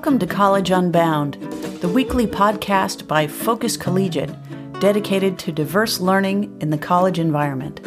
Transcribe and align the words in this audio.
Welcome 0.00 0.18
to 0.20 0.26
College 0.26 0.70
Unbound, 0.70 1.34
the 1.82 1.88
weekly 1.90 2.26
podcast 2.26 3.06
by 3.06 3.26
Focus 3.26 3.76
Collegiate, 3.76 4.34
dedicated 4.80 5.38
to 5.40 5.52
diverse 5.52 6.00
learning 6.00 6.56
in 6.62 6.70
the 6.70 6.78
college 6.78 7.18
environment. 7.18 7.80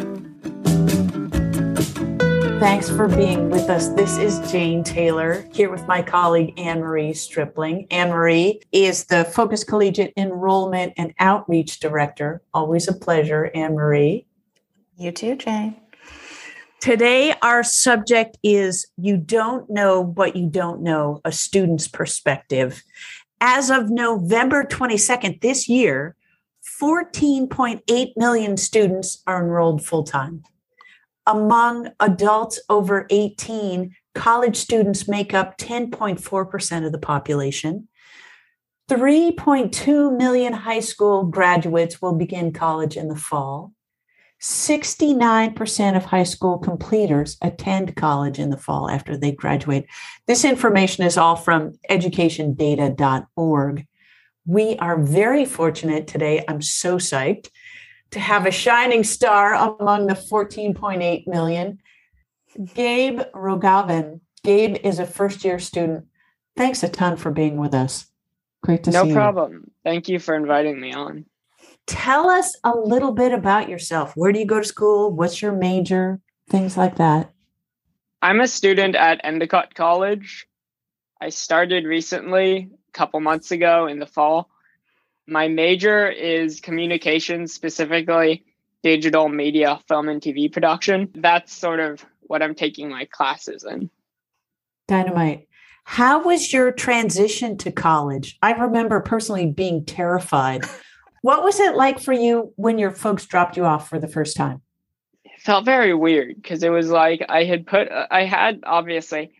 Thanks 2.59 2.87
for 2.87 3.07
being 3.07 3.49
with 3.49 3.67
us. 3.67 3.87
This 3.87 4.19
is 4.19 4.51
Jane 4.51 4.83
Taylor 4.83 5.43
here 5.53 5.71
with 5.71 5.87
my 5.87 6.03
colleague 6.03 6.53
Anne 6.59 6.81
Marie 6.81 7.15
Stripling. 7.15 7.87
Anne 7.89 8.11
Marie 8.11 8.61
is 8.71 9.05
the 9.05 9.25
Focus 9.25 9.63
Collegiate 9.63 10.13
Enrollment 10.15 10.93
and 10.97 11.15
Outreach 11.17 11.79
Director. 11.79 12.43
Always 12.53 12.87
a 12.87 12.93
pleasure, 12.93 13.49
Anne 13.55 13.73
Marie. 13.73 14.27
You 14.97 15.11
too, 15.11 15.35
Jane. 15.35 15.77
Today, 16.83 17.33
our 17.41 17.63
subject 17.63 18.37
is 18.43 18.87
You 18.97 19.15
Don't 19.15 19.69
Know 19.69 20.01
What 20.01 20.35
You 20.35 20.49
Don't 20.49 20.81
Know, 20.81 21.21
a 21.23 21.31
student's 21.31 21.87
perspective. 21.87 22.83
As 23.39 23.69
of 23.69 23.89
November 23.89 24.65
22nd 24.65 25.39
this 25.39 25.69
year, 25.69 26.17
14.8 26.81 28.07
million 28.17 28.57
students 28.57 29.23
are 29.25 29.41
enrolled 29.41 29.85
full 29.85 30.03
time. 30.03 30.43
Among 31.25 31.87
adults 32.01 32.59
over 32.67 33.07
18, 33.09 33.95
college 34.13 34.57
students 34.57 35.07
make 35.07 35.33
up 35.33 35.57
10.4% 35.57 36.85
of 36.85 36.91
the 36.91 36.97
population. 36.97 37.87
3.2 38.89 40.17
million 40.17 40.51
high 40.51 40.81
school 40.81 41.23
graduates 41.23 42.01
will 42.01 42.15
begin 42.15 42.51
college 42.51 42.97
in 42.97 43.07
the 43.07 43.15
fall. 43.15 43.71
69% 44.43 45.95
of 45.95 46.03
high 46.03 46.23
school 46.23 46.57
completers 46.57 47.37
attend 47.41 47.95
college 47.95 48.39
in 48.39 48.49
the 48.49 48.57
fall 48.57 48.89
after 48.89 49.15
they 49.15 49.31
graduate. 49.31 49.85
This 50.27 50.43
information 50.43 51.05
is 51.05 51.17
all 51.17 51.37
from 51.37 51.71
educationdata.org. 51.89 53.87
We 54.45 54.75
are 54.79 55.01
very 55.01 55.45
fortunate 55.45 56.07
today. 56.07 56.43
I'm 56.45 56.61
so 56.61 56.97
psyched 56.97 57.51
to 58.11 58.19
have 58.19 58.45
a 58.45 58.51
shining 58.51 59.05
star 59.05 59.53
among 59.53 60.07
the 60.07 60.13
14.8 60.13 61.25
million. 61.25 61.79
Gabe 62.75 63.21
Rogalvin. 63.33 64.19
Gabe 64.43 64.75
is 64.83 64.99
a 64.99 65.05
first 65.05 65.45
year 65.45 65.57
student. 65.57 66.07
Thanks 66.57 66.83
a 66.83 66.89
ton 66.89 67.15
for 67.15 67.31
being 67.31 67.55
with 67.55 67.73
us. 67.73 68.07
Great 68.61 68.83
to 68.83 68.91
no 68.91 69.03
see 69.03 69.07
you. 69.07 69.15
No 69.15 69.21
problem. 69.21 69.71
Thank 69.85 70.09
you 70.09 70.19
for 70.19 70.35
inviting 70.35 70.81
me 70.81 70.91
on. 70.91 71.27
Tell 71.87 72.29
us 72.29 72.55
a 72.63 72.71
little 72.75 73.11
bit 73.11 73.33
about 73.33 73.69
yourself. 73.69 74.13
Where 74.15 74.31
do 74.31 74.39
you 74.39 74.45
go 74.45 74.59
to 74.59 74.65
school? 74.65 75.11
What's 75.11 75.41
your 75.41 75.51
major? 75.51 76.19
Things 76.49 76.77
like 76.77 76.95
that. 76.97 77.31
I'm 78.21 78.39
a 78.39 78.47
student 78.47 78.95
at 78.95 79.19
Endicott 79.23 79.75
College. 79.75 80.47
I 81.19 81.29
started 81.29 81.85
recently, 81.85 82.69
a 82.89 82.91
couple 82.93 83.19
months 83.19 83.51
ago 83.51 83.87
in 83.87 83.99
the 83.99 84.05
fall. 84.05 84.49
My 85.27 85.47
major 85.47 86.09
is 86.09 86.59
communications, 86.59 87.53
specifically 87.53 88.45
digital 88.81 89.29
media, 89.29 89.79
film, 89.87 90.09
and 90.09 90.21
TV 90.21 90.51
production. 90.51 91.09
That's 91.15 91.53
sort 91.53 91.79
of 91.79 92.05
what 92.21 92.41
I'm 92.41 92.55
taking 92.55 92.89
my 92.89 93.05
classes 93.05 93.63
in. 93.63 93.89
Dynamite. 94.87 95.47
How 95.85 96.23
was 96.23 96.53
your 96.53 96.71
transition 96.71 97.57
to 97.59 97.71
college? 97.71 98.37
I 98.41 98.51
remember 98.51 99.01
personally 99.01 99.47
being 99.47 99.85
terrified 99.85 100.65
what 101.23 101.41
was 101.41 101.57
it 101.61 101.75
like 101.75 102.01
for 102.01 102.11
you 102.11 102.51
when 102.57 102.77
your 102.77 102.91
folks 102.91 103.25
dropped 103.25 103.55
you 103.55 103.63
off 103.63 103.87
for 103.89 103.97
the 103.97 104.09
first 104.09 104.35
time? 104.35 104.61
It 105.23 105.39
felt 105.39 105.63
very 105.63 105.93
weird 105.93 106.35
because 106.35 106.61
it 106.63 106.69
was 106.69 106.89
like 106.89 107.25
I 107.29 107.45
had 107.45 107.65
put, 107.65 107.87
I 108.11 108.25
had 108.25 108.59
obviously, 108.65 109.31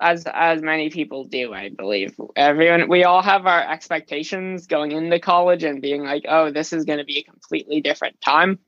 as 0.00 0.24
as 0.32 0.62
many 0.62 0.88
people 0.88 1.24
do, 1.24 1.52
I 1.52 1.70
believe. 1.70 2.14
Everyone, 2.36 2.88
we 2.88 3.02
all 3.02 3.22
have 3.22 3.44
our 3.44 3.68
expectations 3.68 4.68
going 4.68 4.92
into 4.92 5.18
college 5.18 5.64
and 5.64 5.82
being 5.82 6.04
like, 6.04 6.24
oh, 6.28 6.52
this 6.52 6.72
is 6.72 6.84
going 6.84 7.00
to 7.00 7.04
be 7.04 7.18
a 7.18 7.24
completely 7.24 7.80
different 7.80 8.20
time. 8.20 8.60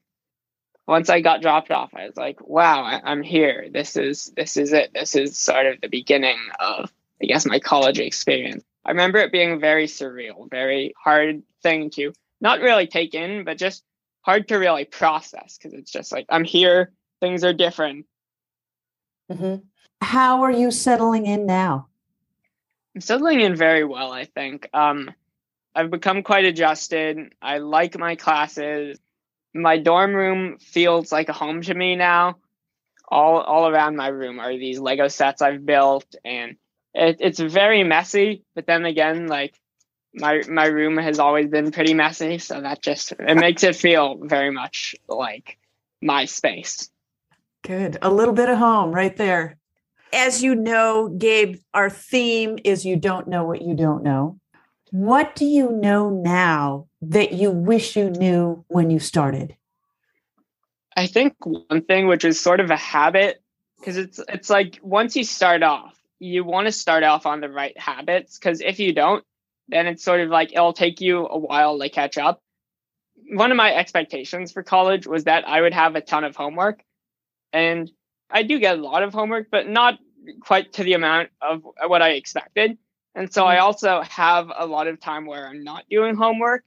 Once 0.88 1.08
I 1.08 1.20
got 1.20 1.42
dropped 1.42 1.70
off, 1.70 1.94
I 1.94 2.06
was 2.06 2.16
like, 2.16 2.40
wow, 2.44 2.82
I, 2.82 3.00
I'm 3.04 3.22
here. 3.22 3.68
This 3.72 3.96
is 3.96 4.32
this 4.36 4.56
is 4.56 4.72
it. 4.72 4.90
This 4.92 5.14
is 5.14 5.38
sort 5.38 5.66
of 5.66 5.80
the 5.80 5.88
beginning 5.88 6.38
of, 6.58 6.92
I 7.22 7.26
guess, 7.26 7.46
my 7.46 7.60
college 7.60 8.00
experience. 8.00 8.64
I 8.84 8.90
remember 8.90 9.20
it 9.20 9.30
being 9.30 9.60
very 9.60 9.86
surreal, 9.86 10.50
very 10.50 10.92
hard 11.00 11.44
thing 11.62 11.90
to 11.90 12.12
not 12.40 12.60
really 12.60 12.86
take 12.86 13.14
in, 13.14 13.44
but 13.44 13.58
just 13.58 13.84
hard 14.22 14.48
to 14.48 14.56
really 14.56 14.84
process 14.84 15.58
because 15.58 15.72
it's 15.78 15.90
just 15.90 16.12
like 16.12 16.26
I'm 16.28 16.44
here, 16.44 16.92
things 17.20 17.44
are 17.44 17.52
different. 17.52 18.06
Mm-hmm. 19.30 19.64
How 20.00 20.42
are 20.42 20.50
you 20.50 20.70
settling 20.70 21.26
in 21.26 21.46
now? 21.46 21.88
I'm 22.94 23.00
settling 23.00 23.40
in 23.40 23.56
very 23.56 23.84
well, 23.84 24.12
I 24.12 24.24
think. 24.24 24.68
Um, 24.72 25.10
I've 25.74 25.90
become 25.90 26.22
quite 26.22 26.44
adjusted. 26.44 27.32
I 27.40 27.58
like 27.58 27.98
my 27.98 28.16
classes. 28.16 28.98
My 29.54 29.78
dorm 29.78 30.14
room 30.14 30.58
feels 30.58 31.12
like 31.12 31.28
a 31.28 31.32
home 31.32 31.62
to 31.62 31.74
me 31.74 31.96
now. 31.96 32.38
All 33.10 33.40
all 33.40 33.68
around 33.68 33.96
my 33.96 34.08
room 34.08 34.38
are 34.38 34.52
these 34.52 34.78
Lego 34.78 35.08
sets 35.08 35.40
I've 35.40 35.64
built, 35.64 36.14
and 36.24 36.56
it, 36.92 37.16
it's 37.20 37.40
very 37.40 37.82
messy. 37.82 38.44
But 38.54 38.66
then 38.66 38.84
again, 38.84 39.28
like 39.28 39.58
my 40.14 40.42
my 40.48 40.66
room 40.66 40.96
has 40.96 41.18
always 41.18 41.48
been 41.48 41.70
pretty 41.70 41.94
messy, 41.94 42.38
so 42.38 42.60
that 42.60 42.82
just 42.82 43.12
it 43.12 43.36
makes 43.36 43.62
it 43.62 43.76
feel 43.76 44.18
very 44.22 44.50
much 44.50 44.94
like 45.08 45.58
my 46.00 46.24
space. 46.24 46.90
Good. 47.62 47.98
A 48.02 48.10
little 48.10 48.34
bit 48.34 48.48
of 48.48 48.58
home 48.58 48.92
right 48.92 49.16
there. 49.16 49.56
As 50.12 50.42
you 50.42 50.54
know, 50.54 51.08
Gabe, 51.08 51.56
our 51.74 51.90
theme 51.90 52.58
is 52.64 52.86
you 52.86 52.96
don't 52.96 53.28
know 53.28 53.44
what 53.44 53.62
you 53.62 53.74
don't 53.74 54.02
know. 54.02 54.38
What 54.90 55.34
do 55.34 55.44
you 55.44 55.70
know 55.70 56.08
now 56.08 56.86
that 57.02 57.32
you 57.32 57.50
wish 57.50 57.94
you 57.94 58.08
knew 58.08 58.64
when 58.68 58.90
you 58.90 58.98
started? 58.98 59.54
I 60.96 61.06
think 61.06 61.34
one 61.44 61.82
thing 61.82 62.06
which 62.06 62.24
is 62.24 62.40
sort 62.40 62.60
of 62.60 62.70
a 62.70 62.76
habit 62.76 63.42
because 63.78 63.96
it's 63.96 64.20
it's 64.28 64.50
like 64.50 64.80
once 64.82 65.14
you 65.14 65.24
start 65.24 65.62
off, 65.62 65.96
you 66.18 66.42
want 66.42 66.66
to 66.66 66.72
start 66.72 67.04
off 67.04 67.26
on 67.26 67.40
the 67.40 67.48
right 67.48 67.78
habits 67.78 68.38
because 68.38 68.60
if 68.60 68.80
you 68.80 68.92
don't, 68.92 69.24
then 69.68 69.86
it's 69.86 70.04
sort 70.04 70.20
of 70.20 70.30
like 70.30 70.52
it'll 70.52 70.72
take 70.72 71.00
you 71.00 71.26
a 71.26 71.38
while 71.38 71.78
to 71.78 71.88
catch 71.88 72.18
up. 72.18 72.40
One 73.30 73.50
of 73.50 73.56
my 73.56 73.74
expectations 73.74 74.52
for 74.52 74.62
college 74.62 75.06
was 75.06 75.24
that 75.24 75.46
I 75.46 75.60
would 75.60 75.74
have 75.74 75.94
a 75.94 76.00
ton 76.00 76.24
of 76.24 76.34
homework. 76.34 76.82
And 77.52 77.90
I 78.30 78.42
do 78.42 78.58
get 78.58 78.78
a 78.78 78.82
lot 78.82 79.02
of 79.02 79.12
homework, 79.12 79.48
but 79.50 79.68
not 79.68 79.98
quite 80.40 80.74
to 80.74 80.84
the 80.84 80.94
amount 80.94 81.30
of 81.40 81.62
what 81.86 82.02
I 82.02 82.10
expected. 82.10 82.78
And 83.14 83.32
so 83.32 83.46
I 83.46 83.56
mm-hmm. 83.56 83.64
also 83.64 84.02
have 84.02 84.50
a 84.56 84.66
lot 84.66 84.86
of 84.86 85.00
time 85.00 85.26
where 85.26 85.46
I'm 85.46 85.64
not 85.64 85.84
doing 85.90 86.14
homework. 86.14 86.64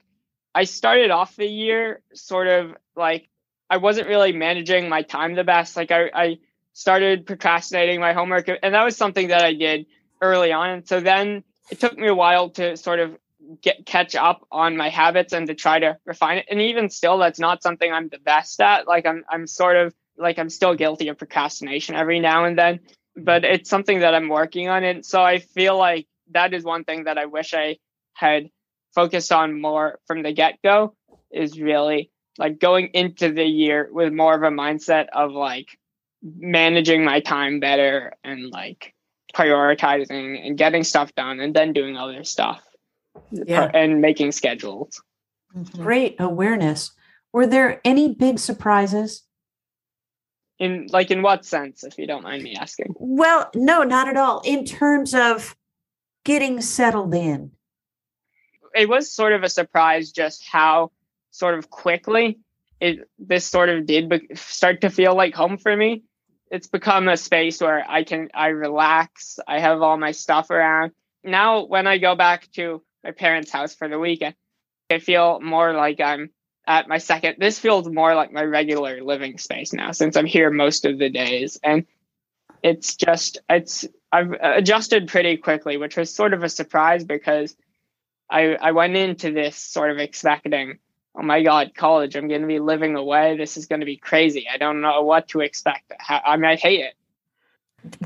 I 0.54 0.64
started 0.64 1.10
off 1.10 1.36
the 1.36 1.46
year 1.46 2.02
sort 2.14 2.46
of 2.46 2.74
like 2.94 3.28
I 3.70 3.78
wasn't 3.78 4.08
really 4.08 4.32
managing 4.32 4.88
my 4.88 5.02
time 5.02 5.34
the 5.34 5.44
best. 5.44 5.76
Like 5.76 5.90
I, 5.90 6.10
I 6.12 6.38
started 6.74 7.26
procrastinating 7.26 8.00
my 8.00 8.12
homework, 8.12 8.48
and 8.48 8.74
that 8.74 8.84
was 8.84 8.96
something 8.96 9.28
that 9.28 9.42
I 9.42 9.54
did 9.54 9.86
early 10.20 10.52
on. 10.52 10.70
And 10.70 10.88
so 10.88 11.00
then 11.00 11.42
it 11.70 11.80
took 11.80 11.96
me 11.96 12.08
a 12.08 12.14
while 12.14 12.50
to 12.50 12.76
sort 12.76 13.00
of 13.00 13.16
get 13.60 13.84
catch 13.86 14.14
up 14.14 14.46
on 14.50 14.76
my 14.76 14.88
habits 14.88 15.32
and 15.32 15.46
to 15.48 15.54
try 15.54 15.78
to 15.78 15.98
refine 16.04 16.38
it. 16.38 16.46
And 16.50 16.60
even 16.60 16.90
still, 16.90 17.18
that's 17.18 17.40
not 17.40 17.62
something 17.62 17.90
I'm 17.90 18.08
the 18.08 18.18
best 18.18 18.60
at. 18.60 18.86
Like 18.86 19.06
I'm 19.06 19.24
I'm 19.28 19.46
sort 19.46 19.76
of 19.76 19.94
like 20.16 20.38
I'm 20.38 20.50
still 20.50 20.74
guilty 20.74 21.08
of 21.08 21.18
procrastination 21.18 21.94
every 21.94 22.20
now 22.20 22.44
and 22.44 22.58
then, 22.58 22.80
but 23.16 23.44
it's 23.44 23.70
something 23.70 24.00
that 24.00 24.14
I'm 24.14 24.28
working 24.28 24.68
on. 24.68 24.84
And 24.84 25.04
so 25.04 25.22
I 25.22 25.38
feel 25.38 25.76
like 25.76 26.06
that 26.32 26.54
is 26.54 26.64
one 26.64 26.84
thing 26.84 27.04
that 27.04 27.18
I 27.18 27.26
wish 27.26 27.54
I 27.54 27.78
had 28.14 28.50
focused 28.94 29.32
on 29.32 29.60
more 29.60 29.98
from 30.06 30.22
the 30.22 30.32
get 30.32 30.58
go 30.62 30.94
is 31.30 31.60
really 31.60 32.10
like 32.38 32.58
going 32.58 32.88
into 32.88 33.32
the 33.32 33.44
year 33.44 33.88
with 33.90 34.12
more 34.12 34.34
of 34.34 34.42
a 34.42 34.54
mindset 34.54 35.06
of 35.12 35.32
like 35.32 35.78
managing 36.22 37.04
my 37.04 37.20
time 37.20 37.60
better 37.60 38.12
and 38.22 38.50
like 38.50 38.94
prioritizing 39.32 40.46
and 40.46 40.56
getting 40.56 40.84
stuff 40.84 41.14
done 41.14 41.40
and 41.40 41.54
then 41.54 41.72
doing 41.72 41.96
other 41.96 42.24
stuff 42.24 42.62
yeah. 43.30 43.70
and 43.72 44.00
making 44.00 44.32
schedules. 44.32 45.02
Mm-hmm. 45.56 45.82
Great 45.82 46.16
awareness. 46.18 46.92
Were 47.32 47.46
there 47.46 47.80
any 47.84 48.14
big 48.14 48.38
surprises? 48.38 49.22
In 50.58 50.86
like 50.92 51.10
in 51.10 51.22
what 51.22 51.44
sense, 51.44 51.82
if 51.82 51.98
you 51.98 52.06
don't 52.06 52.22
mind 52.22 52.42
me 52.42 52.54
asking? 52.54 52.94
Well, 52.98 53.50
no, 53.54 53.82
not 53.82 54.06
at 54.06 54.16
all. 54.16 54.42
In 54.44 54.64
terms 54.64 55.14
of 55.14 55.56
getting 56.24 56.60
settled 56.60 57.14
in. 57.14 57.50
It 58.74 58.88
was 58.88 59.12
sort 59.12 59.32
of 59.32 59.42
a 59.42 59.48
surprise 59.48 60.12
just 60.12 60.46
how 60.50 60.92
sort 61.30 61.58
of 61.58 61.68
quickly 61.68 62.38
it 62.80 63.08
this 63.18 63.46
sort 63.46 63.68
of 63.68 63.86
did 63.86 64.08
be- 64.08 64.28
start 64.34 64.80
to 64.82 64.90
feel 64.90 65.14
like 65.14 65.34
home 65.34 65.58
for 65.58 65.76
me 65.76 66.02
it's 66.52 66.66
become 66.66 67.08
a 67.08 67.16
space 67.16 67.62
where 67.62 67.82
I 67.88 68.04
can 68.04 68.28
I 68.34 68.48
relax. 68.48 69.40
I 69.48 69.58
have 69.58 69.80
all 69.80 69.96
my 69.96 70.12
stuff 70.12 70.50
around. 70.50 70.92
Now 71.24 71.64
when 71.64 71.86
I 71.86 71.96
go 71.96 72.14
back 72.14 72.46
to 72.52 72.82
my 73.02 73.12
parents' 73.12 73.50
house 73.50 73.74
for 73.74 73.88
the 73.88 73.98
weekend, 73.98 74.34
I 74.90 74.98
feel 74.98 75.40
more 75.40 75.72
like 75.72 76.00
I'm 76.00 76.30
at 76.66 76.88
my 76.88 76.98
second 76.98 77.36
this 77.38 77.58
feels 77.58 77.88
more 77.88 78.14
like 78.14 78.32
my 78.32 78.44
regular 78.44 79.02
living 79.02 79.38
space 79.38 79.72
now 79.72 79.90
since 79.90 80.16
I'm 80.16 80.26
here 80.26 80.50
most 80.50 80.84
of 80.84 80.98
the 80.98 81.08
days. 81.08 81.58
And 81.64 81.86
it's 82.62 82.96
just 82.96 83.38
it's 83.48 83.86
I've 84.12 84.32
adjusted 84.32 85.08
pretty 85.08 85.38
quickly, 85.38 85.78
which 85.78 85.96
was 85.96 86.14
sort 86.14 86.34
of 86.34 86.42
a 86.44 86.50
surprise 86.50 87.02
because 87.02 87.56
I 88.30 88.56
I 88.56 88.72
went 88.72 88.94
into 88.94 89.32
this 89.32 89.56
sort 89.56 89.90
of 89.90 89.98
expecting, 89.98 90.80
oh 91.14 91.22
my 91.22 91.42
god, 91.42 91.72
college, 91.74 92.16
I'm 92.16 92.28
going 92.28 92.40
to 92.40 92.46
be 92.46 92.58
living 92.58 92.96
away. 92.96 93.36
This 93.36 93.56
is 93.56 93.66
going 93.66 93.80
to 93.80 93.86
be 93.86 93.96
crazy. 93.96 94.46
I 94.52 94.56
don't 94.56 94.80
know 94.80 95.02
what 95.02 95.28
to 95.28 95.40
expect. 95.40 95.92
I 96.08 96.36
might 96.36 96.60
hate 96.60 96.80
it. 96.80 96.94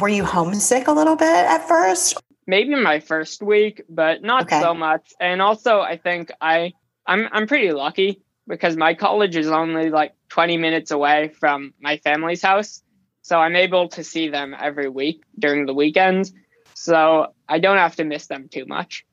Were 0.00 0.08
you 0.08 0.24
homesick 0.24 0.88
a 0.88 0.92
little 0.92 1.16
bit 1.16 1.28
at 1.28 1.68
first? 1.68 2.20
Maybe 2.46 2.74
my 2.74 3.00
first 3.00 3.42
week, 3.42 3.82
but 3.88 4.22
not 4.22 4.44
okay. 4.44 4.60
so 4.60 4.74
much. 4.74 5.12
And 5.20 5.42
also, 5.42 5.80
I 5.80 5.96
think 5.96 6.32
I 6.40 6.72
I'm 7.06 7.28
I'm 7.32 7.46
pretty 7.46 7.72
lucky 7.72 8.22
because 8.46 8.76
my 8.76 8.94
college 8.94 9.36
is 9.36 9.48
only 9.48 9.90
like 9.90 10.14
20 10.28 10.56
minutes 10.56 10.90
away 10.90 11.28
from 11.28 11.74
my 11.80 11.96
family's 11.98 12.42
house. 12.42 12.82
So 13.22 13.38
I'm 13.38 13.56
able 13.56 13.88
to 13.88 14.04
see 14.04 14.28
them 14.28 14.54
every 14.58 14.88
week 14.88 15.22
during 15.38 15.66
the 15.66 15.74
weekends. 15.74 16.32
So 16.74 17.32
I 17.48 17.58
don't 17.58 17.78
have 17.78 17.96
to 17.96 18.04
miss 18.04 18.28
them 18.28 18.48
too 18.48 18.66
much. 18.66 19.04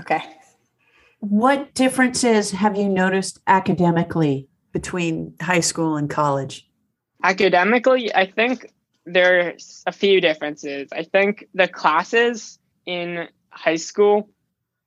Okay. 0.00 0.22
What 1.28 1.72
differences 1.72 2.50
have 2.50 2.76
you 2.76 2.86
noticed 2.86 3.40
academically 3.46 4.46
between 4.72 5.34
high 5.40 5.60
school 5.60 5.96
and 5.96 6.10
college? 6.10 6.68
Academically, 7.22 8.14
I 8.14 8.26
think 8.26 8.70
there's 9.06 9.82
a 9.86 9.92
few 9.92 10.20
differences. 10.20 10.90
I 10.92 11.04
think 11.04 11.48
the 11.54 11.66
classes 11.66 12.58
in 12.84 13.28
high 13.48 13.76
school 13.76 14.28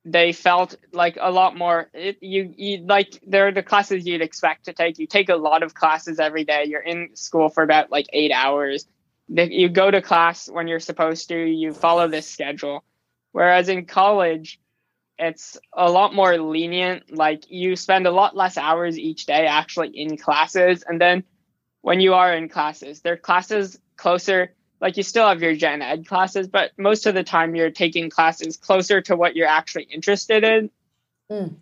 they 0.04 0.32
felt 0.32 0.76
like 0.92 1.18
a 1.20 1.30
lot 1.32 1.56
more 1.56 1.90
it, 1.92 2.18
you, 2.22 2.54
you 2.56 2.86
like 2.86 3.20
they're 3.26 3.50
the 3.50 3.64
classes 3.64 4.06
you'd 4.06 4.22
expect 4.22 4.66
to 4.66 4.72
take. 4.72 4.96
You 5.00 5.08
take 5.08 5.28
a 5.28 5.34
lot 5.34 5.64
of 5.64 5.74
classes 5.74 6.20
every 6.20 6.44
day. 6.44 6.64
You're 6.66 6.80
in 6.80 7.16
school 7.16 7.48
for 7.48 7.64
about 7.64 7.90
like 7.90 8.06
eight 8.12 8.30
hours. 8.30 8.86
You 9.26 9.68
go 9.68 9.90
to 9.90 10.00
class 10.00 10.48
when 10.48 10.68
you're 10.68 10.78
supposed 10.78 11.28
to. 11.28 11.36
You 11.36 11.72
follow 11.74 12.06
this 12.06 12.30
schedule. 12.30 12.84
Whereas 13.32 13.68
in 13.68 13.86
college 13.86 14.60
it's 15.18 15.58
a 15.72 15.90
lot 15.90 16.14
more 16.14 16.38
lenient 16.38 17.14
like 17.14 17.50
you 17.50 17.76
spend 17.76 18.06
a 18.06 18.10
lot 18.10 18.36
less 18.36 18.56
hours 18.56 18.98
each 18.98 19.26
day 19.26 19.46
actually 19.46 19.88
in 19.88 20.16
classes 20.16 20.84
and 20.86 21.00
then 21.00 21.24
when 21.80 22.00
you 22.00 22.14
are 22.14 22.32
in 22.32 22.48
classes 22.48 23.00
they're 23.00 23.16
classes 23.16 23.78
closer 23.96 24.52
like 24.80 24.96
you 24.96 25.02
still 25.02 25.28
have 25.28 25.42
your 25.42 25.54
gen 25.54 25.82
ed 25.82 26.06
classes, 26.06 26.48
but 26.48 26.70
most 26.78 27.06
of 27.06 27.14
the 27.14 27.24
time 27.24 27.54
you're 27.54 27.70
taking 27.70 28.10
classes 28.10 28.56
closer 28.56 29.00
to 29.02 29.16
what 29.16 29.34
you're 29.34 29.48
actually 29.48 29.84
interested 29.84 30.44
in. 30.44 30.70
Mm. 31.30 31.56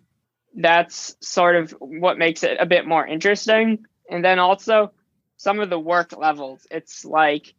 That's 0.55 1.15
sort 1.19 1.55
of 1.55 1.71
what 1.71 2.17
makes 2.17 2.43
it 2.43 2.57
a 2.59 2.65
bit 2.65 2.85
more 2.85 3.05
interesting. 3.05 3.85
And 4.09 4.23
then 4.23 4.39
also 4.39 4.91
some 5.37 5.59
of 5.59 5.69
the 5.69 5.79
work 5.79 6.17
levels. 6.17 6.65
It's 6.71 7.05
like 7.05 7.53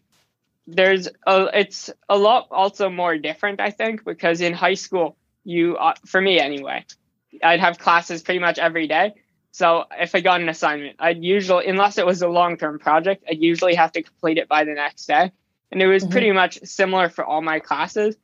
there's 0.67 1.09
a 1.27 1.49
it's 1.55 1.91
a 2.09 2.17
lot 2.19 2.47
also 2.51 2.91
more 2.91 3.17
different 3.17 3.59
i 3.59 3.71
think 3.71 4.05
because 4.05 4.43
in 4.43 4.53
high 4.53 4.75
school 4.75 5.17
you 5.45 5.77
uh, 5.77 5.95
for 6.07 6.21
me 6.21 6.39
anyway 6.41 6.85
i'd 7.43 7.61
have 7.61 7.79
classes 7.79 8.23
pretty 8.23 8.41
much 8.41 8.59
every 8.59 8.87
day 8.87 9.15
so 9.51 9.85
if 9.99 10.15
i 10.15 10.21
got 10.21 10.41
an 10.41 10.49
assignment 10.49 10.97
i'd 10.99 11.23
usually 11.23 11.67
unless 11.67 11.99
it 11.99 12.07
was 12.07 12.23
a 12.23 12.29
long-term 12.29 12.79
project 12.79 13.25
i'd 13.31 13.41
usually 13.41 13.75
have 13.75 13.93
to 13.93 14.03
complete 14.03 14.39
it 14.39 14.49
by 14.49 14.65
the 14.65 14.75
next 14.75 15.07
day 15.07 15.31
and 15.71 15.83
it 15.83 15.87
was 15.87 16.03
mm-hmm. 16.03 16.13
pretty 16.13 16.33
much 16.33 16.61
similar 16.65 17.09
for 17.09 17.25
all 17.25 17.43
my 17.43 17.61
classes. 17.61 18.17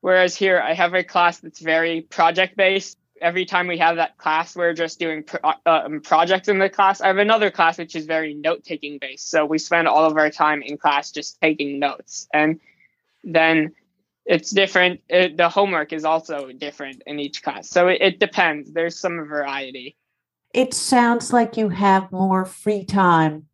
Whereas 0.00 0.34
here, 0.34 0.60
I 0.60 0.74
have 0.74 0.94
a 0.94 1.04
class 1.04 1.38
that's 1.38 1.60
very 1.60 2.02
project 2.02 2.56
based. 2.56 2.98
Every 3.20 3.44
time 3.44 3.68
we 3.68 3.78
have 3.78 3.96
that 3.96 4.18
class, 4.18 4.56
we're 4.56 4.74
just 4.74 4.98
doing 4.98 5.22
pro- 5.22 5.50
uh, 5.50 5.54
um, 5.64 6.00
projects 6.00 6.48
in 6.48 6.58
the 6.58 6.68
class. 6.68 7.00
I 7.00 7.06
have 7.06 7.18
another 7.18 7.50
class 7.50 7.78
which 7.78 7.94
is 7.94 8.06
very 8.06 8.34
note 8.34 8.64
taking 8.64 8.98
based. 8.98 9.30
So 9.30 9.46
we 9.46 9.58
spend 9.58 9.86
all 9.86 10.04
of 10.04 10.16
our 10.16 10.30
time 10.30 10.62
in 10.62 10.76
class 10.76 11.12
just 11.12 11.40
taking 11.40 11.78
notes. 11.78 12.26
And 12.34 12.58
then 13.22 13.74
it's 14.24 14.50
different. 14.50 15.00
It, 15.08 15.36
the 15.36 15.48
homework 15.48 15.92
is 15.92 16.04
also 16.04 16.52
different 16.52 17.02
in 17.06 17.18
each 17.18 17.42
class. 17.42 17.68
So 17.68 17.88
it, 17.88 17.98
it 18.00 18.20
depends. 18.20 18.72
There's 18.72 18.98
some 18.98 19.16
variety. 19.24 19.96
It 20.54 20.74
sounds 20.74 21.32
like 21.32 21.56
you 21.56 21.70
have 21.70 22.12
more 22.12 22.44
free 22.44 22.84
time 22.84 23.46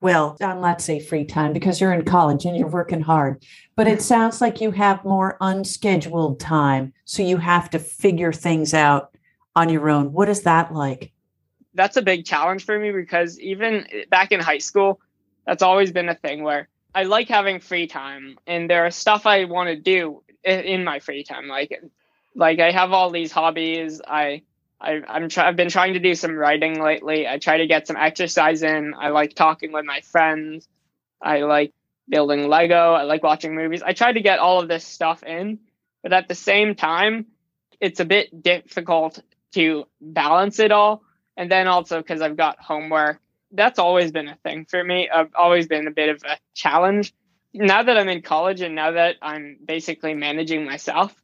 well, 0.00 0.36
um, 0.40 0.48
I'll 0.50 0.60
not 0.60 0.80
say 0.80 1.00
free 1.00 1.24
time 1.24 1.52
because 1.52 1.80
you're 1.80 1.92
in 1.92 2.04
college 2.04 2.44
and 2.44 2.56
you're 2.56 2.68
working 2.68 3.00
hard, 3.00 3.42
but 3.74 3.88
it 3.88 4.02
sounds 4.12 4.40
like 4.40 4.60
you 4.60 4.70
have 4.72 5.04
more 5.04 5.36
unscheduled 5.40 6.38
time. 6.38 6.92
So 7.04 7.22
you 7.22 7.38
have 7.38 7.70
to 7.70 7.78
figure 7.78 8.32
things 8.32 8.74
out 8.74 9.16
on 9.54 9.68
your 9.68 9.88
own. 9.88 10.12
What 10.12 10.28
is 10.28 10.42
that 10.42 10.72
like? 10.72 11.12
That's 11.74 11.96
a 11.96 12.02
big 12.02 12.24
challenge 12.24 12.64
for 12.64 12.78
me 12.78 12.90
because 12.90 13.38
even 13.40 13.86
back 14.10 14.32
in 14.32 14.40
high 14.40 14.58
school, 14.58 15.00
that's 15.46 15.62
always 15.62 15.92
been 15.92 16.08
a 16.08 16.14
thing 16.14 16.42
where 16.42 16.68
I 16.96 17.02
like 17.02 17.28
having 17.28 17.60
free 17.60 17.86
time 17.86 18.38
and 18.46 18.70
there 18.70 18.86
are 18.86 18.90
stuff 18.90 19.26
I 19.26 19.44
want 19.44 19.68
to 19.68 19.76
do 19.76 20.22
in 20.42 20.82
my 20.82 20.98
free 21.00 21.24
time. 21.24 21.46
Like, 21.46 21.78
like 22.34 22.58
I 22.58 22.70
have 22.70 22.92
all 22.92 23.10
these 23.10 23.30
hobbies. 23.30 24.00
I 24.06 24.42
I, 24.80 25.02
I'm 25.06 25.28
try- 25.28 25.46
I've 25.46 25.56
been 25.56 25.68
trying 25.68 25.92
to 25.94 26.00
do 26.00 26.14
some 26.14 26.34
writing 26.34 26.82
lately. 26.82 27.28
I 27.28 27.38
try 27.38 27.58
to 27.58 27.66
get 27.66 27.86
some 27.86 27.96
exercise 27.96 28.62
in. 28.62 28.94
I 28.98 29.10
like 29.10 29.34
talking 29.34 29.72
with 29.72 29.84
my 29.84 30.00
friends. 30.00 30.66
I 31.20 31.40
like 31.40 31.74
building 32.08 32.48
Lego. 32.48 32.94
I 32.94 33.02
like 33.02 33.22
watching 33.22 33.54
movies. 33.54 33.82
I 33.82 33.92
try 33.92 34.12
to 34.12 34.20
get 34.22 34.38
all 34.38 34.60
of 34.60 34.68
this 34.68 34.86
stuff 34.86 35.22
in, 35.22 35.58
but 36.02 36.14
at 36.14 36.28
the 36.28 36.34
same 36.34 36.74
time, 36.74 37.26
it's 37.78 38.00
a 38.00 38.06
bit 38.06 38.42
difficult 38.42 39.22
to 39.52 39.84
balance 40.00 40.60
it 40.60 40.72
all. 40.72 41.02
And 41.36 41.50
then 41.50 41.68
also 41.68 41.98
because 42.00 42.22
I've 42.22 42.36
got 42.38 42.58
homework, 42.58 43.20
that's 43.52 43.78
always 43.78 44.12
been 44.12 44.28
a 44.28 44.36
thing 44.36 44.66
for 44.68 44.82
me. 44.82 45.08
I've 45.08 45.34
always 45.34 45.66
been 45.66 45.86
a 45.86 45.92
bit 45.92 46.08
of 46.08 46.22
a 46.24 46.36
challenge. 46.54 47.14
Now 47.54 47.82
that 47.82 47.96
I'm 47.96 48.08
in 48.08 48.22
college 48.22 48.60
and 48.60 48.74
now 48.74 48.92
that 48.92 49.16
I'm 49.22 49.58
basically 49.64 50.14
managing 50.14 50.64
myself, 50.64 51.14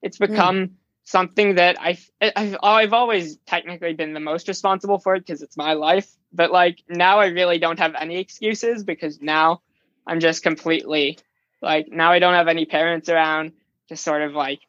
it's 0.00 0.18
hmm. 0.18 0.26
become 0.26 0.56
mm 0.56 0.70
something 1.04 1.56
that 1.56 1.76
I 1.80 1.98
I've, 2.20 2.56
I've 2.62 2.92
always 2.92 3.36
technically 3.46 3.94
been 3.94 4.14
the 4.14 4.20
most 4.20 4.48
responsible 4.48 4.98
for 4.98 5.14
it 5.14 5.20
because 5.20 5.42
it's 5.42 5.56
my 5.56 5.74
life. 5.74 6.10
But 6.32 6.50
like 6.50 6.82
now, 6.88 7.18
I 7.18 7.26
really 7.26 7.58
don't 7.58 7.78
have 7.78 7.94
any 7.98 8.18
excuses 8.18 8.84
because 8.84 9.20
now 9.20 9.62
I'm 10.06 10.20
just 10.20 10.42
completely 10.42 11.18
like 11.60 11.88
now 11.90 12.12
I 12.12 12.18
don't 12.18 12.34
have 12.34 12.48
any 12.48 12.64
parents 12.64 13.08
around 13.08 13.52
to 13.88 13.96
sort 13.96 14.22
of 14.22 14.32
like 14.32 14.60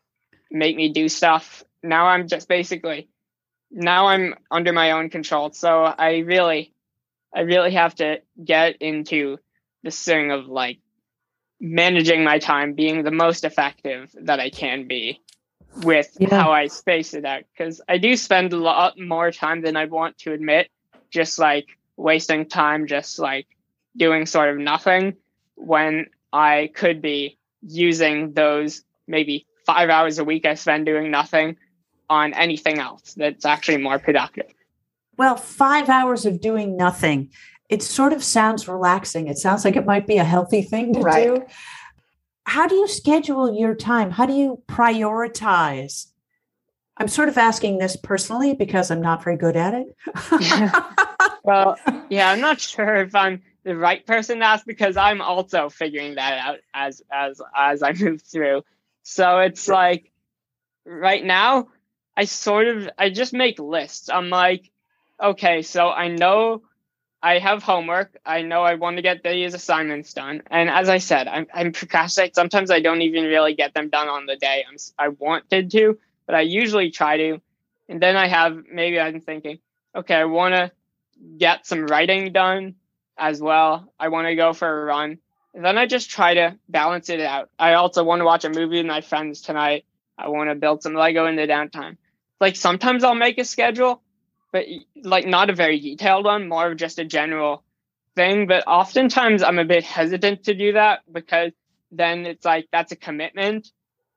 make 0.52 0.76
me 0.76 0.90
do 0.90 1.08
stuff. 1.08 1.64
Now 1.82 2.08
I'm 2.08 2.28
just 2.28 2.48
basically 2.48 3.10
now 3.72 4.08
I'm 4.08 4.36
under 4.52 4.74
my 4.74 4.92
own 4.92 5.10
control. 5.10 5.52
So 5.52 5.84
I 5.84 6.18
really 6.20 6.73
I 7.36 7.42
really 7.42 7.72
have 7.72 7.96
to 7.96 8.22
get 8.44 8.82
into 8.82 9.38
the 9.84 9.92
swing 9.92 10.32
of 10.32 10.46
like 10.46 10.80
managing 11.60 12.24
my 12.24 12.40
time, 12.40 12.74
being 12.74 13.04
the 13.04 13.12
most 13.12 13.44
effective 13.44 14.14
that 14.22 14.40
I 14.40 14.50
can 14.50 14.88
be 14.88 15.22
with 15.82 16.16
yeah. 16.20 16.30
how 16.30 16.52
I 16.52 16.68
space 16.68 17.14
it 17.14 17.26
out 17.26 17.44
because 17.52 17.82
I 17.88 17.98
do 17.98 18.16
spend 18.16 18.54
a 18.54 18.58
lot 18.58 19.00
more 19.00 19.32
time 19.32 19.62
than 19.62 19.76
I 19.76 19.86
want 19.86 20.18
to 20.20 20.34
admit, 20.34 20.70
just 21.10 21.40
like 21.40 21.66
wasting 21.98 22.48
time, 22.48 22.88
just 22.88 23.18
like 23.20 23.48
doing 23.96 24.26
sort 24.26 24.50
of 24.50 24.58
nothing 24.58 25.16
when 25.56 26.08
I 26.32 26.70
could 26.74 27.02
be 27.02 27.38
using 27.62 28.34
those 28.34 28.84
maybe 29.08 29.46
five 29.66 29.90
hours 29.90 30.20
a 30.20 30.24
week 30.24 30.46
I 30.46 30.56
spend 30.56 30.86
doing 30.86 31.12
nothing 31.12 31.58
on 32.10 32.34
anything 32.34 32.80
else 32.80 33.14
that's 33.14 33.46
actually 33.46 33.78
more 33.78 34.00
productive. 34.00 34.54
Well, 35.18 35.36
five 35.36 35.90
hours 35.90 36.26
of 36.26 36.42
doing 36.42 36.76
nothing. 36.76 37.30
It 37.70 37.82
sort 37.82 38.14
of 38.14 38.24
sounds 38.24 38.68
relaxing. 38.68 39.28
It 39.28 39.38
sounds 39.38 39.66
like 39.66 39.76
it 39.76 39.86
might 39.86 40.06
be 40.08 40.18
a 40.18 40.24
healthy 40.24 40.62
thing 40.62 40.94
to 40.94 41.00
right. 41.00 41.36
do 41.36 41.46
how 42.46 42.68
do 42.68 42.76
you 42.76 42.88
schedule 42.88 43.58
your 43.58 43.76
time? 43.76 44.12
How 44.12 44.26
do 44.26 44.34
you 44.34 44.62
prioritize? 44.68 46.08
I'm 46.98 47.08
sort 47.08 47.30
of 47.30 47.38
asking 47.38 47.80
this 47.80 47.96
personally 47.96 48.54
because 48.54 48.92
I'm 48.92 49.02
not 49.02 49.24
very 49.24 49.38
good 49.38 49.56
at 49.56 49.74
it. 49.74 50.84
well, 51.44 51.78
yeah, 52.10 52.30
I'm 52.30 52.42
not 52.42 52.60
sure 52.60 52.98
if 52.98 53.16
I'm 53.16 53.42
the 53.64 53.76
right 53.76 54.06
person 54.06 54.40
to 54.40 54.46
ask 54.46 54.66
because 54.66 54.98
I'm 54.98 55.22
also 55.22 55.70
figuring 55.70 56.16
that 56.16 56.38
out 56.38 56.60
as 56.74 57.02
as 57.12 57.42
as 57.56 57.82
I 57.82 57.94
move 57.94 58.22
through. 58.22 58.64
So 59.04 59.40
it's 59.40 59.68
like 59.68 60.12
right 60.86 61.24
now 61.24 61.70
I 62.16 62.26
sort 62.26 62.68
of 62.68 62.90
I 62.98 63.10
just 63.10 63.34
make 63.34 63.58
lists. 63.58 64.10
I'm 64.10 64.30
like, 64.30 64.70
okay, 65.22 65.62
so 65.62 65.90
I 65.90 66.08
know 66.08 66.64
I 67.22 67.40
have 67.40 67.64
homework. 67.64 68.18
I 68.26 68.42
know 68.42 68.64
I 68.64 68.76
want 68.76 68.98
to 68.98 69.02
get 69.02 69.24
these 69.24 69.54
assignments 69.54 70.14
done. 70.14 70.44
And 70.52 70.70
as 70.70 70.90
I 70.90 70.98
said, 70.98 71.28
I'm, 71.30 71.48
I'm 71.54 71.72
procrastinate. 71.72 72.36
Sometimes 72.36 72.70
I 72.70 72.82
don't 72.82 73.02
even 73.02 73.24
really 73.24 73.56
get 73.56 73.74
them 73.74 73.90
done 73.90 74.10
on 74.10 74.26
the 74.26 74.36
day 74.36 74.66
I'm, 74.70 74.76
I 75.00 75.08
wanted 75.08 75.72
to, 75.72 75.98
but 76.26 76.36
I 76.36 76.42
usually 76.42 76.92
try 76.92 77.18
to. 77.18 77.42
And 77.88 78.02
then 78.02 78.18
I 78.18 78.28
have, 78.28 78.58
maybe 78.70 79.00
I'm 79.00 79.22
thinking, 79.22 79.60
okay, 79.96 80.16
I 80.16 80.26
want 80.26 80.54
to 80.54 80.72
get 81.38 81.66
some 81.66 81.86
writing 81.86 82.34
done 82.34 82.76
as 83.18 83.42
well. 83.42 83.94
I 83.98 84.10
want 84.10 84.28
to 84.28 84.36
go 84.36 84.52
for 84.52 84.82
a 84.82 84.86
run. 84.86 85.18
And 85.54 85.64
then 85.64 85.78
I 85.78 85.86
just 85.86 86.10
try 86.10 86.34
to 86.34 86.58
balance 86.68 87.10
it 87.10 87.22
out. 87.22 87.50
I 87.58 87.76
also 87.76 88.04
want 88.04 88.20
to 88.20 88.26
watch 88.26 88.44
a 88.44 88.50
movie 88.50 88.78
with 88.78 88.86
my 88.86 89.02
friends 89.02 89.42
tonight. 89.42 89.86
I 90.18 90.28
want 90.28 90.50
to 90.50 90.56
build 90.56 90.84
some 90.84 90.94
Lego 90.94 91.26
in 91.28 91.36
the 91.36 91.48
downtime. 91.48 91.98
Like 92.42 92.56
sometimes 92.58 93.04
I'll 93.04 93.16
make 93.16 93.38
a 93.38 93.46
schedule 93.46 94.02
but 94.54 94.66
like 94.96 95.26
not 95.26 95.50
a 95.50 95.56
very 95.56 95.80
detailed 95.80 96.24
one, 96.24 96.48
more 96.48 96.72
of 96.72 96.78
just 96.78 97.00
a 97.00 97.04
general 97.04 97.64
thing. 98.16 98.48
But 98.48 98.66
oftentimes 98.68 99.44
I'm 99.44 99.60
a 99.60 99.66
bit 99.66 99.84
hesitant 99.84 100.46
to 100.46 100.54
do 100.54 100.74
that 100.74 101.02
because 101.12 101.52
then 101.92 102.26
it's 102.26 102.46
like 102.46 102.70
that's 102.72 102.94
a 102.94 102.96
commitment. 102.96 103.68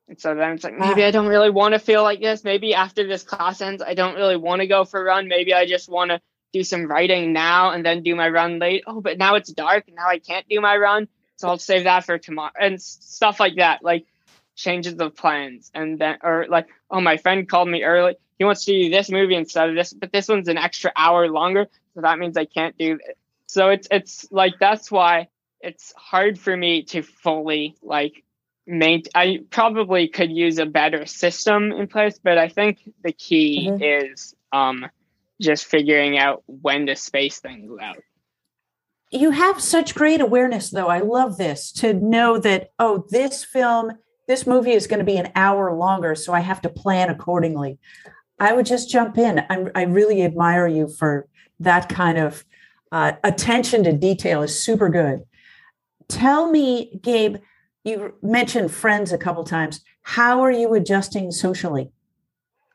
And 0.08 0.20
so 0.20 0.36
then 0.36 0.52
it's 0.52 0.62
like 0.62 0.78
maybe 0.78 1.02
I 1.02 1.10
don't 1.10 1.26
really 1.26 1.50
want 1.50 1.72
to 1.72 1.80
feel 1.80 2.04
like 2.04 2.20
this. 2.20 2.44
Maybe 2.44 2.74
after 2.74 3.08
this 3.08 3.24
class 3.24 3.60
ends, 3.60 3.82
I 3.82 3.94
don't 3.94 4.14
really 4.14 4.36
want 4.36 4.60
to 4.60 4.68
go 4.68 4.84
for 4.84 5.00
a 5.00 5.04
run. 5.04 5.26
Maybe 5.26 5.52
I 5.52 5.66
just 5.66 5.88
want 5.88 6.10
to 6.10 6.20
do 6.52 6.62
some 6.62 6.86
writing 6.86 7.32
now 7.32 7.70
and 7.70 7.84
then 7.84 8.02
do 8.02 8.14
my 8.14 8.28
run 8.28 8.60
late. 8.60 8.84
Oh, 8.86 9.00
but 9.00 9.18
now 9.18 9.34
it's 9.34 9.50
dark 9.50 9.88
and 9.88 9.96
now 9.96 10.06
I 10.06 10.18
can't 10.18 10.46
do 10.48 10.60
my 10.60 10.76
run. 10.76 11.08
So 11.36 11.48
I'll 11.48 11.58
save 11.58 11.84
that 11.84 12.04
for 12.04 12.18
tomorrow 12.18 12.52
and 12.60 12.80
stuff 12.80 13.40
like 13.40 13.56
that. 13.56 13.82
Like 13.82 14.06
changes 14.54 14.94
of 14.94 15.16
plans 15.16 15.70
and 15.74 15.98
then 15.98 16.18
or 16.22 16.46
like 16.48 16.66
oh 16.90 17.00
my 17.00 17.18
friend 17.18 17.48
called 17.48 17.68
me 17.68 17.82
early 17.82 18.16
he 18.38 18.44
wants 18.44 18.64
to 18.64 18.72
do 18.72 18.90
this 18.90 19.10
movie 19.10 19.34
instead 19.34 19.68
of 19.68 19.74
this 19.74 19.92
but 19.92 20.12
this 20.12 20.28
one's 20.28 20.48
an 20.48 20.58
extra 20.58 20.92
hour 20.96 21.28
longer 21.28 21.66
so 21.94 22.00
that 22.00 22.18
means 22.18 22.36
i 22.36 22.44
can't 22.44 22.76
do 22.78 22.98
it 23.04 23.18
so 23.46 23.68
it's 23.68 23.88
it's 23.90 24.26
like 24.30 24.54
that's 24.58 24.90
why 24.90 25.28
it's 25.60 25.92
hard 25.96 26.38
for 26.38 26.56
me 26.56 26.82
to 26.82 27.02
fully 27.02 27.76
like 27.82 28.22
maintain 28.66 29.10
i 29.14 29.38
probably 29.50 30.08
could 30.08 30.30
use 30.30 30.58
a 30.58 30.66
better 30.66 31.06
system 31.06 31.72
in 31.72 31.86
place 31.86 32.18
but 32.22 32.38
i 32.38 32.48
think 32.48 32.78
the 33.02 33.12
key 33.12 33.68
mm-hmm. 33.70 33.82
is 33.82 34.34
um 34.52 34.86
just 35.40 35.66
figuring 35.66 36.18
out 36.18 36.42
when 36.46 36.86
to 36.86 36.96
space 36.96 37.38
things 37.38 37.70
out 37.80 37.98
you 39.12 39.30
have 39.30 39.60
such 39.60 39.94
great 39.94 40.20
awareness 40.20 40.70
though 40.70 40.88
i 40.88 40.98
love 40.98 41.36
this 41.36 41.70
to 41.70 41.92
know 41.92 42.38
that 42.38 42.72
oh 42.78 43.06
this 43.10 43.44
film 43.44 43.92
this 44.26 44.46
movie 44.46 44.72
is 44.72 44.86
going 44.86 44.98
to 44.98 45.04
be 45.04 45.16
an 45.16 45.30
hour 45.34 45.72
longer, 45.72 46.14
so 46.14 46.32
I 46.32 46.40
have 46.40 46.60
to 46.62 46.68
plan 46.68 47.10
accordingly. 47.10 47.78
I 48.38 48.52
would 48.52 48.66
just 48.66 48.90
jump 48.90 49.18
in. 49.18 49.44
I'm, 49.48 49.70
i 49.74 49.82
really 49.82 50.22
admire 50.22 50.66
you 50.66 50.88
for 50.88 51.26
that 51.60 51.88
kind 51.88 52.18
of 52.18 52.44
uh, 52.92 53.12
attention 53.24 53.84
to 53.84 53.92
detail 53.92 54.42
is 54.42 54.62
super 54.62 54.88
good. 54.88 55.24
Tell 56.08 56.50
me, 56.50 56.98
Gabe, 57.02 57.36
you 57.84 58.14
mentioned 58.22 58.72
friends 58.72 59.12
a 59.12 59.18
couple 59.18 59.44
times. 59.44 59.80
How 60.02 60.42
are 60.42 60.50
you 60.50 60.74
adjusting 60.74 61.32
socially? 61.32 61.90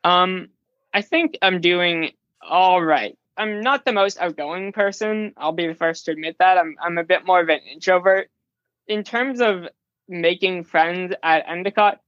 Um, 0.04 0.48
I 0.92 1.02
think 1.02 1.38
I'm 1.40 1.60
doing 1.60 2.10
all 2.42 2.82
right. 2.82 3.16
I'm 3.36 3.60
not 3.60 3.84
the 3.84 3.92
most 3.92 4.18
outgoing 4.18 4.72
person. 4.72 5.32
I'll 5.36 5.52
be 5.52 5.66
the 5.66 5.74
first 5.74 6.04
to 6.04 6.12
admit 6.12 6.36
that. 6.38 6.58
I'm 6.58 6.76
I'm 6.82 6.98
a 6.98 7.04
bit 7.04 7.26
more 7.26 7.40
of 7.40 7.48
an 7.48 7.60
introvert. 7.72 8.30
In 8.86 9.04
terms 9.04 9.40
of 9.40 9.68
making 10.08 10.64
friends 10.64 11.14
at 11.22 11.48
Endicott, 11.48 12.00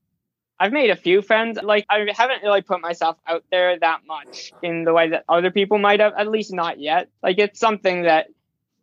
I've 0.59 0.71
made 0.71 0.89
a 0.89 0.95
few 0.95 1.21
friends. 1.21 1.59
Like 1.61 1.85
I 1.89 2.05
haven't 2.15 2.43
really 2.43 2.61
put 2.61 2.81
myself 2.81 3.17
out 3.27 3.43
there 3.51 3.77
that 3.79 4.01
much 4.07 4.53
in 4.61 4.85
the 4.85 4.93
way 4.93 5.09
that 5.09 5.25
other 5.27 5.51
people 5.51 5.77
might 5.77 5.99
have, 5.99 6.13
at 6.17 6.29
least 6.29 6.53
not 6.53 6.79
yet. 6.79 7.09
Like 7.21 7.37
it's 7.39 7.59
something 7.59 8.03
that 8.03 8.27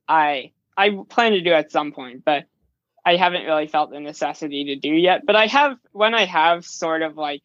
I 0.09 0.53
I 0.77 0.91
plan 1.09 1.33
to 1.33 1.41
do 1.41 1.53
at 1.53 1.73
some 1.73 1.93
point, 1.93 2.25
but 2.25 2.45
I 3.05 3.17
haven't 3.17 3.45
really 3.45 3.67
felt 3.67 3.91
the 3.91 4.01
necessity 4.01 4.65
to 4.65 4.77
do 4.77 4.91
yet. 4.91 5.25
But 5.27 5.37
I 5.37 5.47
have 5.47 5.79
when 5.93 6.15
I 6.15 6.27
have 6.27 6.67
sort 6.67 7.03
of 7.03 7.17
like 7.17 7.43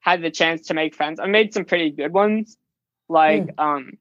had 0.00 0.22
the 0.22 0.30
chance 0.30 0.66
to 0.66 0.74
make 0.74 0.94
friends, 0.94 1.18
I've 1.18 1.30
made 1.30 1.54
some 1.54 1.64
pretty 1.64 1.90
good 1.90 2.12
ones. 2.12 2.56
Like 3.08 3.46
mm. 3.46 3.58
um 3.58 3.98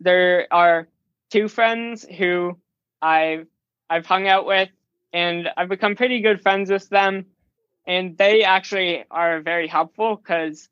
there 0.00 0.46
are 0.50 0.88
two 1.30 1.48
friends 1.48 2.04
who 2.04 2.58
I've 3.00 3.46
I've 3.88 4.04
hung 4.04 4.28
out 4.28 4.46
with 4.46 4.68
and 5.12 5.48
I've 5.56 5.68
become 5.68 5.96
pretty 5.96 6.20
good 6.20 6.42
friends 6.42 6.70
with 6.70 6.88
them. 6.90 7.26
And 7.86 8.18
they 8.18 8.42
actually 8.42 9.04
are 9.10 9.40
very 9.40 9.68
helpful 9.68 10.16
because, 10.16 10.68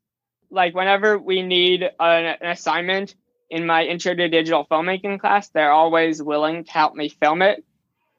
like, 0.50 0.74
whenever 0.74 1.18
we 1.18 1.42
need 1.42 1.82
an, 1.82 2.36
an 2.40 2.50
assignment 2.50 3.14
in 3.50 3.66
my 3.66 3.84
intro 3.84 4.14
to 4.14 4.28
digital 4.28 4.66
filmmaking 4.70 5.20
class, 5.20 5.48
they're 5.50 5.72
always 5.72 6.22
willing 6.22 6.64
to 6.64 6.70
help 6.72 6.94
me 6.94 7.08
film 7.08 7.42
it. 7.42 7.64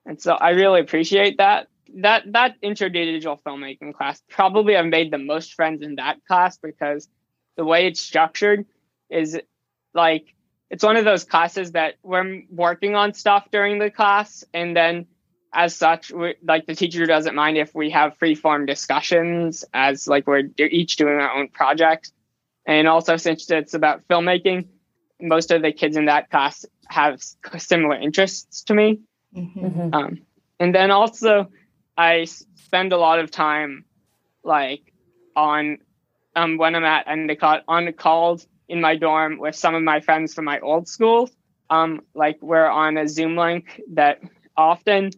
And 0.05 0.21
so 0.21 0.33
I 0.33 0.51
really 0.51 0.81
appreciate 0.81 1.37
that. 1.37 1.67
That 1.97 2.23
that 2.33 2.55
intro 2.61 2.89
to 2.89 3.05
digital 3.05 3.39
filmmaking 3.45 3.93
class 3.93 4.21
probably 4.29 4.75
I've 4.75 4.87
made 4.87 5.11
the 5.11 5.17
most 5.17 5.53
friends 5.53 5.81
in 5.81 5.95
that 5.95 6.17
class 6.27 6.57
because 6.57 7.07
the 7.57 7.63
way 7.63 7.87
it's 7.87 8.01
structured 8.01 8.65
is 9.09 9.39
like 9.93 10.33
it's 10.69 10.83
one 10.83 10.97
of 10.97 11.05
those 11.05 11.23
classes 11.23 11.73
that 11.73 11.95
we're 12.01 12.41
working 12.49 12.95
on 12.95 13.13
stuff 13.13 13.47
during 13.51 13.79
the 13.79 13.91
class 13.91 14.43
and 14.53 14.75
then 14.75 15.05
as 15.55 15.73
such, 15.73 16.11
like 16.43 16.65
the 16.67 16.75
teacher 16.75 17.05
doesn't 17.05 17.33
mind 17.33 17.57
if 17.57 17.73
we 17.73 17.89
have 17.91 18.17
free 18.17 18.35
form 18.35 18.65
discussions 18.65 19.63
as 19.73 20.05
like 20.05 20.27
we're 20.27 20.49
each 20.59 20.97
doing 20.97 21.15
our 21.15 21.31
own 21.31 21.47
project. 21.47 22.11
And 22.67 22.87
also, 22.87 23.15
since 23.15 23.49
it's 23.49 23.73
about 23.73 24.05
filmmaking, 24.09 24.67
most 25.21 25.51
of 25.51 25.61
the 25.61 25.71
kids 25.71 25.95
in 25.95 26.05
that 26.05 26.29
class 26.29 26.65
have 26.89 27.23
similar 27.57 27.95
interests 27.95 28.63
to 28.63 28.73
me. 28.73 28.99
Mm-hmm. 29.35 29.65
mm-hmm. 29.65 29.93
Um, 29.93 30.21
and 30.59 30.75
then 30.75 30.91
also, 30.91 31.49
I 31.97 32.25
spend 32.25 32.91
a 32.91 32.97
lot 32.97 33.19
of 33.19 33.31
time 33.31 33.85
like 34.43 34.93
on 35.35 35.77
um, 36.35 36.57
when 36.57 36.75
I'm 36.75 36.83
at 36.83 37.07
Endicott 37.07 37.63
on 37.67 37.91
calls 37.93 38.45
in 38.67 38.81
my 38.81 38.97
dorm 38.97 39.37
with 39.37 39.55
some 39.55 39.73
of 39.73 39.83
my 39.83 40.01
friends 40.01 40.33
from 40.33 40.45
my 40.45 40.59
old 40.59 40.89
school. 40.89 41.29
Um, 41.69 42.01
like 42.13 42.41
we're 42.41 42.67
on 42.67 42.97
a 42.97 43.07
Zoom 43.07 43.37
link 43.37 43.81
that 43.93 44.21
often 44.57 45.11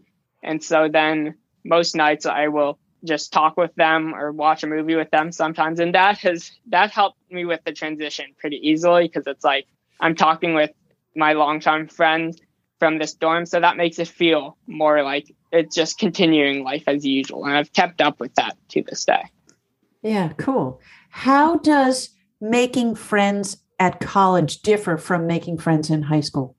and 0.48 0.64
so 0.64 0.88
then 0.92 1.36
most 1.64 1.96
nights 1.96 2.26
I 2.26 2.48
will 2.48 2.80
just 3.04 3.32
talk 3.32 3.58
with 3.58 3.74
them 3.76 4.16
or 4.16 4.32
watch 4.32 4.64
a 4.64 4.68
movie 4.68 4.96
with 4.96 5.12
them 5.12 5.32
sometimes. 5.32 5.80
And 5.80 5.94
that 5.94 6.18
has 6.20 6.52
that 6.68 6.92
helped 6.92 7.20
me 7.30 7.46
with 7.46 7.62
the 7.66 7.72
transition 7.72 8.26
pretty 8.40 8.58
easily 8.58 9.04
because 9.08 9.28
it's 9.28 9.44
like 9.44 9.68
I'm 10.00 10.16
talking 10.16 10.54
with 10.54 10.72
my 11.16 11.34
longtime 11.34 11.88
friends 11.88 12.40
from 12.80 12.98
this 12.98 13.14
dorm. 13.14 13.46
So 13.46 13.60
that 13.60 13.78
makes 13.78 14.00
it 14.00 14.08
feel 14.08 14.58
more 14.68 15.04
like 15.04 15.34
it's 15.52 15.76
just 15.76 15.98
continuing 15.98 16.64
life 16.64 16.84
as 16.88 17.06
usual. 17.06 17.46
And 17.46 17.56
I've 17.56 17.74
kept 17.74 18.02
up 18.02 18.20
with 18.20 18.34
that 18.36 18.58
to 18.70 18.84
this 18.84 19.06
day. 19.06 19.24
Yeah, 20.02 20.34
cool. 20.38 20.80
How 21.10 21.58
does 21.58 22.10
making 22.40 22.96
friends 22.96 23.58
at 23.80 24.00
college 24.00 24.62
differ 24.62 24.98
from 24.98 25.28
making 25.28 25.58
friends 25.58 25.90
in 25.90 26.04
high 26.04 26.22
school? 26.22 26.57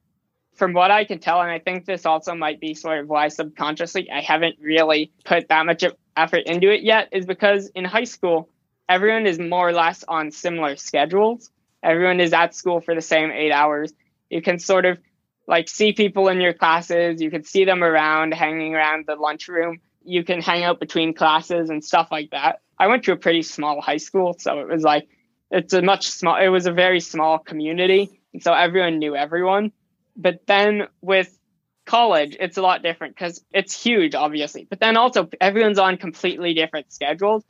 From 0.59 0.73
what 0.73 0.91
I 0.91 1.05
can 1.05 1.21
tell, 1.21 1.41
and 1.41 1.51
I 1.51 1.61
think 1.61 1.85
this 1.85 2.05
also 2.05 2.35
might 2.35 2.61
be 2.61 2.75
sort 2.75 2.99
of 2.99 3.09
why 3.09 3.29
subconsciously 3.29 4.11
I 4.11 4.21
haven't 4.21 4.57
really 4.61 5.13
put 5.25 5.49
that 5.49 5.65
much 5.65 5.85
effort 6.17 6.43
into 6.47 6.71
it 6.71 6.83
yet, 6.83 7.09
is 7.13 7.27
because 7.27 7.69
in 7.69 7.85
high 7.85 8.05
school, 8.05 8.49
everyone 8.89 9.27
is 9.27 9.39
more 9.39 9.69
or 9.69 9.73
less 9.73 10.05
on 10.09 10.33
similar 10.33 10.77
schedules. 10.77 11.51
Everyone 11.83 12.21
is 12.21 12.33
at 12.33 12.55
school 12.55 12.81
for 12.81 12.95
the 12.95 13.01
same 13.01 13.31
eight 13.31 13.53
hours. 13.53 13.93
You 14.31 14.43
can 14.43 14.59
sort 14.59 14.85
of 14.85 14.99
like 15.47 15.69
see 15.69 15.93
people 15.93 16.29
in 16.29 16.41
your 16.41 16.53
classes. 16.53 17.23
You 17.23 17.31
can 17.31 17.45
see 17.45 17.65
them 17.65 17.85
around, 17.85 18.35
hanging 18.35 18.75
around 18.75 19.07
the 19.07 19.15
lunchroom. 19.15 19.81
You 20.05 20.25
can 20.25 20.43
hang 20.43 20.65
out 20.65 20.81
between 20.81 21.15
classes 21.15 21.71
and 21.71 21.85
stuff 21.85 22.09
like 22.11 22.31
that. 22.33 22.61
I 22.79 22.89
went 22.89 23.05
to 23.05 23.13
a 23.13 23.17
pretty 23.17 23.43
small 23.43 23.81
high 23.81 23.97
school, 23.97 24.35
so 24.39 24.59
it 24.59 24.69
was 24.69 24.83
like 24.83 25.09
it's 25.51 25.73
a 25.73 25.83
much 25.83 26.09
small. 26.09 26.37
It 26.37 26.49
was 26.49 26.67
a 26.67 26.73
very 26.73 27.01
small 27.01 27.39
community, 27.39 28.21
and 28.33 28.43
so 28.43 28.53
everyone 28.53 28.99
knew 28.99 29.15
everyone. 29.15 29.73
But 30.19 30.41
then 30.47 30.89
with 31.01 31.39
college, 31.87 32.37
it's 32.39 32.59
a 32.59 32.63
lot 32.63 32.83
different 32.83 33.15
because 33.15 33.43
it's 33.53 33.81
huge, 33.81 34.15
obviously. 34.15 34.67
But 34.69 34.81
then 34.81 34.97
also, 34.97 35.29
everyone's 35.41 35.79
on 35.79 35.97
completely 35.97 36.53
different 36.53 36.93
schedules. 36.93 37.45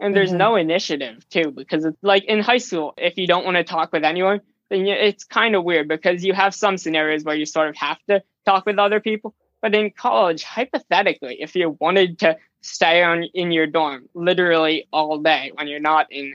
And 0.00 0.16
there's 0.16 0.30
mm-hmm. 0.30 0.38
no 0.38 0.56
initiative 0.56 1.28
too, 1.28 1.52
because 1.52 1.84
it's 1.84 1.96
like 2.02 2.24
in 2.24 2.40
high 2.40 2.58
school, 2.58 2.94
if 2.96 3.16
you 3.16 3.28
don't 3.28 3.44
want 3.44 3.56
to 3.56 3.64
talk 3.64 3.92
with 3.92 4.02
anyone, 4.02 4.40
then 4.68 4.86
it's 4.86 5.24
kind 5.24 5.54
of 5.54 5.62
weird 5.62 5.86
because 5.86 6.24
you 6.24 6.32
have 6.32 6.54
some 6.54 6.76
scenarios 6.76 7.22
where 7.22 7.36
you 7.36 7.46
sort 7.46 7.68
of 7.68 7.76
have 7.76 7.98
to 8.08 8.22
talk 8.44 8.66
with 8.66 8.78
other 8.78 8.98
people. 8.98 9.34
But 9.62 9.74
in 9.74 9.90
college, 9.90 10.42
hypothetically, 10.42 11.40
if 11.40 11.54
you 11.54 11.76
wanted 11.80 12.18
to 12.20 12.36
stay 12.60 13.02
on 13.02 13.22
in 13.22 13.52
your 13.52 13.66
dorm 13.66 14.08
literally 14.14 14.88
all 14.92 15.18
day 15.18 15.52
when 15.54 15.68
you're 15.68 15.80
not 15.80 16.10
in 16.10 16.34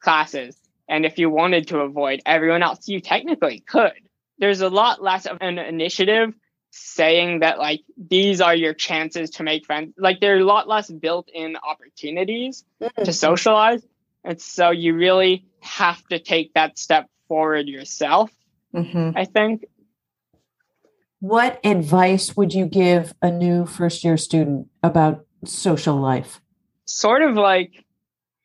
classes, 0.00 0.56
and 0.88 1.04
if 1.04 1.18
you 1.18 1.28
wanted 1.28 1.68
to 1.68 1.80
avoid 1.80 2.22
everyone 2.24 2.62
else, 2.62 2.88
you 2.88 3.00
technically 3.00 3.60
could 3.60 3.92
there's 4.38 4.60
a 4.60 4.68
lot 4.68 5.02
less 5.02 5.26
of 5.26 5.38
an 5.40 5.58
initiative 5.58 6.34
saying 6.76 7.40
that 7.40 7.58
like 7.58 7.82
these 7.96 8.40
are 8.40 8.54
your 8.54 8.74
chances 8.74 9.30
to 9.30 9.44
make 9.44 9.64
friends 9.64 9.94
like 9.96 10.18
there 10.18 10.34
are 10.36 10.40
a 10.40 10.44
lot 10.44 10.66
less 10.66 10.90
built-in 10.90 11.56
opportunities 11.56 12.64
mm-hmm. 12.82 13.04
to 13.04 13.12
socialize 13.12 13.80
and 14.24 14.40
so 14.40 14.70
you 14.70 14.92
really 14.94 15.46
have 15.60 16.04
to 16.08 16.18
take 16.18 16.52
that 16.54 16.76
step 16.76 17.08
forward 17.28 17.68
yourself 17.68 18.28
mm-hmm. 18.74 19.16
i 19.16 19.24
think 19.24 19.64
what 21.20 21.60
advice 21.64 22.36
would 22.36 22.52
you 22.52 22.66
give 22.66 23.14
a 23.22 23.30
new 23.30 23.64
first 23.66 24.02
year 24.02 24.16
student 24.16 24.66
about 24.82 25.24
social 25.44 25.94
life 25.94 26.40
sort 26.86 27.22
of 27.22 27.36
like 27.36 27.84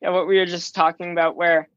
what 0.01 0.27
we 0.27 0.37
were 0.37 0.45
just 0.45 0.75
talking 0.75 1.11
about 1.11 1.35
where 1.35 1.67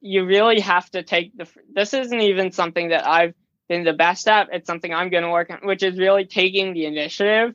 you 0.00 0.26
really 0.26 0.58
have 0.58 0.90
to 0.90 1.04
take 1.04 1.36
the 1.36 1.46
this 1.72 1.94
isn't 1.94 2.20
even 2.20 2.50
something 2.50 2.88
that 2.88 3.06
i've 3.06 3.34
been 3.70 3.84
the 3.84 3.92
best 3.94 4.28
at. 4.28 4.48
It's 4.52 4.66
something 4.66 4.92
I'm 4.92 5.10
going 5.10 5.22
to 5.22 5.30
work 5.30 5.48
on, 5.48 5.60
which 5.62 5.84
is 5.84 5.96
really 5.96 6.26
taking 6.26 6.74
the 6.74 6.86
initiative, 6.86 7.54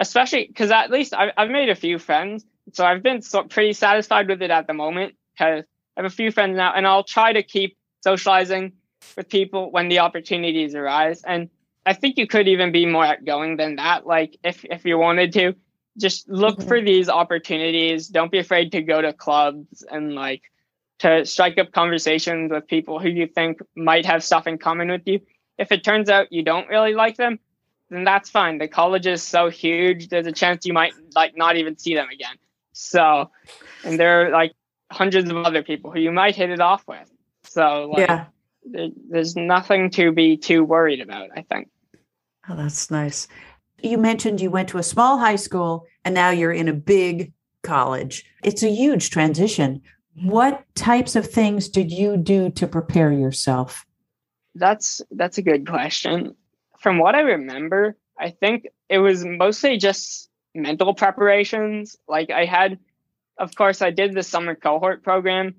especially 0.00 0.48
because 0.48 0.72
at 0.72 0.90
least 0.90 1.14
I've, 1.14 1.30
I've 1.36 1.50
made 1.50 1.70
a 1.70 1.76
few 1.76 1.98
friends. 1.98 2.44
So 2.72 2.84
I've 2.84 3.02
been 3.02 3.22
so, 3.22 3.44
pretty 3.44 3.72
satisfied 3.72 4.28
with 4.28 4.42
it 4.42 4.50
at 4.50 4.66
the 4.66 4.74
moment 4.74 5.14
because 5.32 5.62
I 5.96 6.00
have 6.02 6.12
a 6.12 6.14
few 6.14 6.32
friends 6.32 6.56
now, 6.56 6.72
and 6.74 6.84
I'll 6.84 7.04
try 7.04 7.32
to 7.32 7.44
keep 7.44 7.78
socializing 8.02 8.72
with 9.16 9.28
people 9.28 9.70
when 9.70 9.88
the 9.88 10.00
opportunities 10.00 10.74
arise. 10.74 11.22
And 11.22 11.48
I 11.86 11.92
think 11.92 12.18
you 12.18 12.26
could 12.26 12.48
even 12.48 12.72
be 12.72 12.84
more 12.84 13.06
outgoing 13.06 13.56
than 13.56 13.76
that. 13.76 14.04
Like 14.04 14.36
if, 14.42 14.64
if 14.64 14.84
you 14.84 14.98
wanted 14.98 15.32
to, 15.34 15.54
just 15.98 16.28
look 16.28 16.58
mm-hmm. 16.58 16.68
for 16.68 16.82
these 16.82 17.08
opportunities. 17.08 18.08
Don't 18.08 18.32
be 18.32 18.38
afraid 18.38 18.72
to 18.72 18.82
go 18.82 19.00
to 19.00 19.12
clubs 19.12 19.84
and 19.88 20.14
like 20.14 20.42
to 20.98 21.24
strike 21.24 21.56
up 21.58 21.72
conversations 21.72 22.50
with 22.50 22.66
people 22.66 22.98
who 22.98 23.08
you 23.08 23.26
think 23.26 23.60
might 23.76 24.06
have 24.06 24.24
stuff 24.24 24.46
in 24.46 24.58
common 24.58 24.90
with 24.90 25.02
you. 25.06 25.20
If 25.58 25.72
it 25.72 25.84
turns 25.84 26.08
out 26.08 26.32
you 26.32 26.42
don't 26.42 26.68
really 26.68 26.94
like 26.94 27.16
them, 27.16 27.38
then 27.90 28.04
that's 28.04 28.28
fine. 28.28 28.58
The 28.58 28.68
college 28.68 29.06
is 29.06 29.22
so 29.22 29.48
huge, 29.48 30.08
there's 30.08 30.26
a 30.26 30.32
chance 30.32 30.66
you 30.66 30.72
might 30.72 30.92
like 31.14 31.36
not 31.36 31.56
even 31.56 31.78
see 31.78 31.94
them 31.94 32.08
again. 32.08 32.36
So, 32.72 33.30
and 33.84 33.98
there 33.98 34.26
are 34.26 34.30
like 34.30 34.52
hundreds 34.90 35.30
of 35.30 35.36
other 35.38 35.62
people 35.62 35.90
who 35.90 36.00
you 36.00 36.12
might 36.12 36.36
hit 36.36 36.50
it 36.50 36.60
off 36.60 36.86
with. 36.86 37.10
So, 37.44 37.90
like, 37.92 38.08
yeah, 38.08 38.26
there, 38.64 38.88
there's 39.08 39.36
nothing 39.36 39.90
to 39.90 40.12
be 40.12 40.36
too 40.36 40.64
worried 40.64 41.00
about. 41.00 41.30
I 41.34 41.42
think. 41.42 41.68
Oh, 42.48 42.56
that's 42.56 42.90
nice. 42.90 43.28
You 43.82 43.98
mentioned 43.98 44.40
you 44.40 44.50
went 44.50 44.68
to 44.70 44.78
a 44.78 44.82
small 44.82 45.18
high 45.18 45.36
school 45.36 45.86
and 46.04 46.14
now 46.14 46.30
you're 46.30 46.52
in 46.52 46.68
a 46.68 46.72
big 46.72 47.32
college. 47.62 48.24
It's 48.42 48.62
a 48.62 48.74
huge 48.74 49.10
transition. 49.10 49.82
What 50.22 50.64
types 50.74 51.16
of 51.16 51.30
things 51.30 51.68
did 51.68 51.90
you 51.90 52.16
do 52.16 52.50
to 52.50 52.66
prepare 52.66 53.12
yourself? 53.12 53.85
That's 54.58 55.02
that's 55.10 55.38
a 55.38 55.42
good 55.42 55.66
question. 55.66 56.34
From 56.80 56.98
what 56.98 57.14
I 57.14 57.20
remember, 57.20 57.96
I 58.18 58.30
think 58.30 58.68
it 58.88 58.98
was 58.98 59.24
mostly 59.24 59.78
just 59.78 60.30
mental 60.54 60.94
preparations. 60.94 61.96
Like 62.08 62.30
I 62.30 62.44
had 62.44 62.78
of 63.38 63.54
course 63.54 63.82
I 63.82 63.90
did 63.90 64.14
the 64.14 64.22
summer 64.22 64.54
cohort 64.54 65.02
program. 65.02 65.56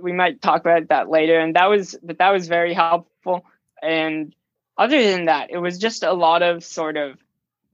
We 0.00 0.12
might 0.12 0.42
talk 0.42 0.60
about 0.62 0.88
that 0.88 1.08
later 1.08 1.38
and 1.38 1.56
that 1.56 1.66
was 1.66 1.96
but 2.02 2.18
that 2.18 2.30
was 2.30 2.48
very 2.48 2.74
helpful 2.74 3.44
and 3.82 4.34
other 4.78 5.02
than 5.02 5.26
that, 5.26 5.50
it 5.50 5.58
was 5.58 5.78
just 5.78 6.02
a 6.02 6.12
lot 6.12 6.42
of 6.42 6.64
sort 6.64 6.96
of 6.96 7.18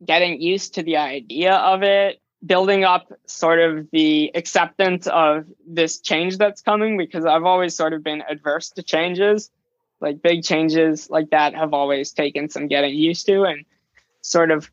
getting 0.05 0.41
used 0.41 0.75
to 0.75 0.83
the 0.83 0.97
idea 0.97 1.55
of 1.55 1.83
it, 1.83 2.21
building 2.45 2.85
up 2.85 3.13
sort 3.27 3.61
of 3.61 3.89
the 3.93 4.31
acceptance 4.35 5.07
of 5.07 5.47
this 5.67 6.01
change 6.01 6.39
that's 6.39 6.63
coming 6.63 6.97
because 6.97 7.25
I've 7.25 7.45
always 7.45 7.75
sort 7.75 7.93
of 7.93 8.03
been 8.03 8.23
adverse 8.29 8.71
to 8.71 8.83
changes. 8.83 9.51
Like 10.01 10.23
big 10.23 10.45
changes 10.45 11.11
like 11.11 11.31
that 11.31 11.55
have 11.55 11.75
always 11.75 12.13
taken 12.13 12.49
some 12.49 12.69
getting 12.69 12.95
used 12.95 13.27
to 13.27 13.43
and 13.43 13.65
sort 14.21 14.51
of 14.51 14.71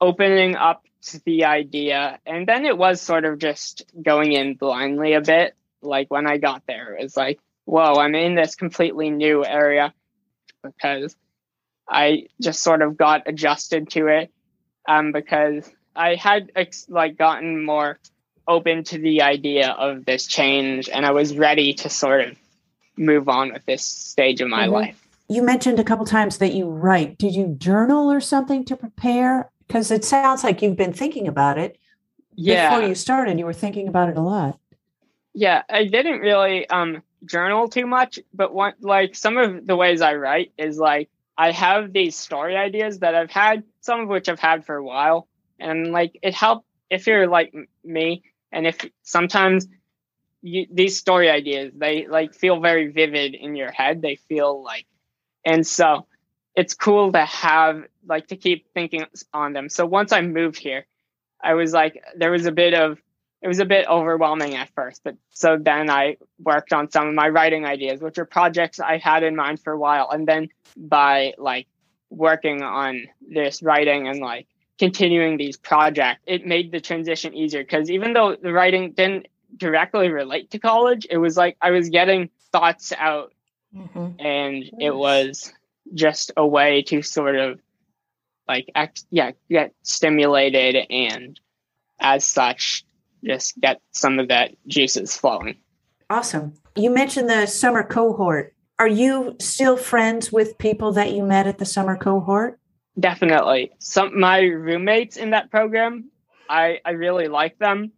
opening 0.00 0.56
up 0.56 0.84
to 1.02 1.20
the 1.24 1.44
idea. 1.44 2.18
And 2.24 2.46
then 2.46 2.64
it 2.64 2.76
was 2.76 3.00
sort 3.00 3.24
of 3.24 3.38
just 3.38 3.84
going 4.00 4.32
in 4.32 4.54
blindly 4.54 5.14
a 5.14 5.20
bit. 5.20 5.54
Like 5.82 6.10
when 6.10 6.26
I 6.26 6.38
got 6.38 6.62
there, 6.66 6.94
it 6.94 7.02
was 7.02 7.16
like, 7.16 7.38
whoa, 7.64 7.94
I'm 7.94 8.14
in 8.14 8.34
this 8.34 8.54
completely 8.54 9.10
new 9.10 9.44
area 9.44 9.92
because 10.62 11.16
I 11.88 12.26
just 12.40 12.62
sort 12.62 12.82
of 12.82 12.96
got 12.96 13.24
adjusted 13.26 13.90
to 13.90 14.08
it 14.08 14.32
um, 14.88 15.12
because 15.12 15.70
I 15.94 16.14
had 16.14 16.52
ex- 16.56 16.88
like 16.88 17.16
gotten 17.16 17.64
more 17.64 17.98
open 18.48 18.84
to 18.84 18.98
the 18.98 19.22
idea 19.22 19.70
of 19.70 20.04
this 20.04 20.26
change, 20.26 20.88
and 20.88 21.04
I 21.04 21.10
was 21.10 21.36
ready 21.36 21.74
to 21.74 21.90
sort 21.90 22.20
of 22.22 22.36
move 22.96 23.28
on 23.28 23.52
with 23.52 23.64
this 23.66 23.84
stage 23.84 24.40
of 24.40 24.48
my 24.48 24.64
mm-hmm. 24.64 24.72
life. 24.72 25.06
You 25.28 25.42
mentioned 25.42 25.80
a 25.80 25.84
couple 25.84 26.04
times 26.06 26.38
that 26.38 26.54
you 26.54 26.68
write. 26.68 27.18
Did 27.18 27.34
you 27.34 27.56
journal 27.58 28.10
or 28.10 28.20
something 28.20 28.64
to 28.66 28.76
prepare? 28.76 29.50
Because 29.66 29.90
it 29.90 30.04
sounds 30.04 30.44
like 30.44 30.62
you've 30.62 30.76
been 30.76 30.92
thinking 30.92 31.26
about 31.26 31.58
it. 31.58 31.78
Yeah. 32.36 32.70
Before 32.70 32.88
you 32.88 32.94
started, 32.94 33.38
you 33.38 33.44
were 33.44 33.52
thinking 33.52 33.88
about 33.88 34.08
it 34.08 34.16
a 34.16 34.20
lot. 34.20 34.58
Yeah, 35.34 35.62
I 35.68 35.84
didn't 35.84 36.20
really 36.20 36.68
um, 36.68 37.02
journal 37.24 37.68
too 37.68 37.86
much, 37.86 38.18
but 38.32 38.54
one 38.54 38.74
like 38.80 39.14
some 39.14 39.36
of 39.36 39.66
the 39.66 39.76
ways 39.76 40.00
I 40.00 40.14
write 40.14 40.52
is 40.56 40.78
like 40.78 41.10
I 41.36 41.50
have 41.50 41.92
these 41.92 42.16
story 42.16 42.56
ideas 42.56 43.00
that 43.00 43.14
I've 43.14 43.30
had, 43.30 43.64
some 43.80 44.00
of 44.00 44.08
which 44.08 44.28
I've 44.28 44.40
had 44.40 44.64
for 44.64 44.76
a 44.76 44.84
while, 44.84 45.28
and 45.58 45.92
like 45.92 46.18
it 46.22 46.34
helped 46.34 46.66
if 46.88 47.06
you're 47.06 47.26
like 47.26 47.54
me, 47.84 48.22
and 48.52 48.66
if 48.66 48.84
sometimes 49.02 49.66
you, 50.46 50.66
these 50.70 50.96
story 50.96 51.28
ideas 51.28 51.72
they 51.76 52.06
like 52.06 52.32
feel 52.34 52.60
very 52.60 52.86
vivid 52.88 53.34
in 53.34 53.56
your 53.56 53.72
head, 53.72 54.00
they 54.00 54.16
feel 54.16 54.62
like, 54.62 54.86
and 55.44 55.66
so 55.66 56.06
it's 56.54 56.74
cool 56.74 57.12
to 57.12 57.24
have 57.24 57.82
like 58.06 58.28
to 58.28 58.36
keep 58.36 58.72
thinking 58.72 59.04
on 59.34 59.52
them. 59.52 59.68
So 59.68 59.84
once 59.84 60.12
I 60.12 60.20
moved 60.20 60.58
here, 60.58 60.86
I 61.42 61.54
was 61.54 61.72
like, 61.72 62.02
there 62.16 62.30
was 62.30 62.46
a 62.46 62.52
bit 62.52 62.74
of 62.74 62.98
it 63.42 63.48
was 63.48 63.58
a 63.58 63.64
bit 63.64 63.86
overwhelming 63.88 64.54
at 64.54 64.70
first, 64.70 65.02
but 65.04 65.16
so 65.30 65.58
then 65.60 65.90
I 65.90 66.16
worked 66.38 66.72
on 66.72 66.90
some 66.90 67.08
of 67.08 67.14
my 67.14 67.28
writing 67.28 67.64
ideas, 67.64 68.00
which 68.00 68.18
are 68.18 68.24
projects 68.24 68.80
I 68.80 68.96
had 68.96 69.22
in 69.22 69.36
mind 69.36 69.60
for 69.60 69.72
a 69.72 69.78
while. 69.78 70.08
And 70.10 70.26
then 70.26 70.48
by 70.76 71.34
like 71.38 71.66
working 72.08 72.62
on 72.62 73.06
this 73.20 73.62
writing 73.62 74.08
and 74.08 74.20
like 74.20 74.46
continuing 74.78 75.36
these 75.36 75.56
projects, 75.56 76.22
it 76.26 76.46
made 76.46 76.72
the 76.72 76.80
transition 76.80 77.34
easier 77.34 77.62
because 77.62 77.90
even 77.90 78.14
though 78.14 78.36
the 78.40 78.52
writing 78.52 78.92
didn't 78.92 79.26
directly 79.56 80.08
relate 80.08 80.50
to 80.50 80.58
college, 80.58 81.06
it 81.10 81.18
was 81.18 81.36
like 81.36 81.56
I 81.60 81.70
was 81.70 81.88
getting 81.88 82.30
thoughts 82.52 82.92
out 82.96 83.32
mm-hmm. 83.74 84.20
and 84.20 84.54
nice. 84.60 84.72
it 84.80 84.94
was 84.94 85.52
just 85.94 86.32
a 86.36 86.46
way 86.46 86.82
to 86.82 87.02
sort 87.02 87.36
of 87.36 87.60
like 88.48 88.70
act, 88.74 89.04
yeah, 89.10 89.32
get 89.50 89.74
stimulated 89.82 90.76
and 90.90 91.38
as 91.98 92.24
such 92.24 92.84
just 93.24 93.58
get 93.60 93.80
some 93.92 94.18
of 94.18 94.28
that 94.28 94.52
juices 94.66 95.16
flowing. 95.16 95.56
Awesome. 96.08 96.54
You 96.76 96.90
mentioned 96.90 97.28
the 97.28 97.46
summer 97.46 97.82
cohort. 97.82 98.54
Are 98.78 98.88
you 98.88 99.36
still 99.40 99.76
friends 99.76 100.30
with 100.30 100.58
people 100.58 100.92
that 100.92 101.12
you 101.12 101.24
met 101.24 101.46
at 101.46 101.58
the 101.58 101.64
summer 101.64 101.96
cohort? 101.96 102.60
Definitely. 102.98 103.72
Some 103.78 104.18
my 104.18 104.40
roommates 104.40 105.16
in 105.16 105.30
that 105.30 105.50
program, 105.50 106.10
I 106.48 106.78
I 106.84 106.90
really 106.90 107.28
like 107.28 107.58
them, 107.58 107.92